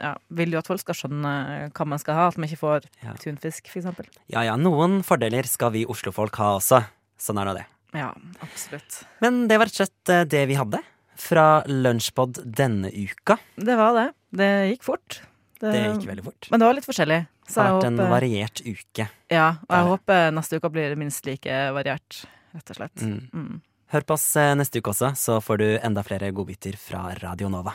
ja, 0.00 0.14
vil 0.34 0.54
jo 0.54 0.60
at 0.60 0.70
folk 0.70 0.82
skal 0.82 0.96
skjønne 0.96 1.32
eh, 1.54 1.66
hva 1.76 1.86
man 1.92 2.00
skal 2.02 2.16
ha, 2.18 2.28
at 2.30 2.38
man 2.40 2.48
ikke 2.48 2.62
får 2.62 2.88
ja. 3.04 3.14
tunfisk 3.20 3.70
f.eks. 3.70 4.08
Ja 4.32 4.44
ja, 4.48 4.56
noen 4.60 5.00
fordeler 5.06 5.48
skal 5.48 5.74
vi 5.76 5.84
oslofolk 5.90 6.40
ha 6.40 6.54
også. 6.58 6.82
Sånn 7.20 7.40
er 7.40 7.50
nå 7.50 7.56
det. 7.58 7.66
Ja, 7.96 8.12
absolutt. 8.40 9.02
Men 9.20 9.44
det 9.50 9.58
var 9.60 9.68
rett 9.68 9.76
og 9.76 9.82
slett 9.84 10.12
eh, 10.14 10.26
det 10.30 10.44
vi 10.50 10.58
hadde 10.58 10.82
fra 11.20 11.62
Lunsjpod 11.68 12.40
denne 12.44 12.88
uka. 12.88 13.36
Det 13.56 13.76
var 13.76 13.96
det. 13.98 14.06
Det 14.40 14.50
gikk 14.72 14.86
fort. 14.86 15.20
Det, 15.60 15.72
det 15.74 15.82
gikk 15.84 16.06
veldig 16.08 16.24
fort. 16.24 16.48
Men 16.52 16.62
det 16.62 16.70
var 16.70 16.78
litt 16.78 16.88
forskjellig. 16.88 17.20
Så 17.50 17.58
det 17.58 17.66
har 17.66 17.74
vært 17.74 17.88
håper... 17.88 18.04
en 18.04 18.14
variert 18.14 18.62
uke. 18.64 19.08
Ja, 19.32 19.48
og 19.66 19.74
jeg 19.74 19.90
håper 19.90 20.30
neste 20.36 20.60
uke 20.60 20.70
blir 20.72 20.94
minst 21.00 21.26
like 21.26 21.58
variert, 21.76 22.22
rett 22.54 22.72
og 22.72 22.80
slett. 22.80 23.04
Mm. 23.04 23.20
Mm. 23.34 23.60
Hør 23.90 24.06
på 24.06 24.14
oss 24.14 24.26
eh, 24.38 24.54
neste 24.54 24.80
uke 24.80 24.94
også, 24.94 25.12
så 25.18 25.40
får 25.42 25.60
du 25.60 25.68
enda 25.82 26.04
flere 26.06 26.30
godbiter 26.34 26.78
fra 26.78 27.08
Radio 27.18 27.50
Nova. 27.52 27.74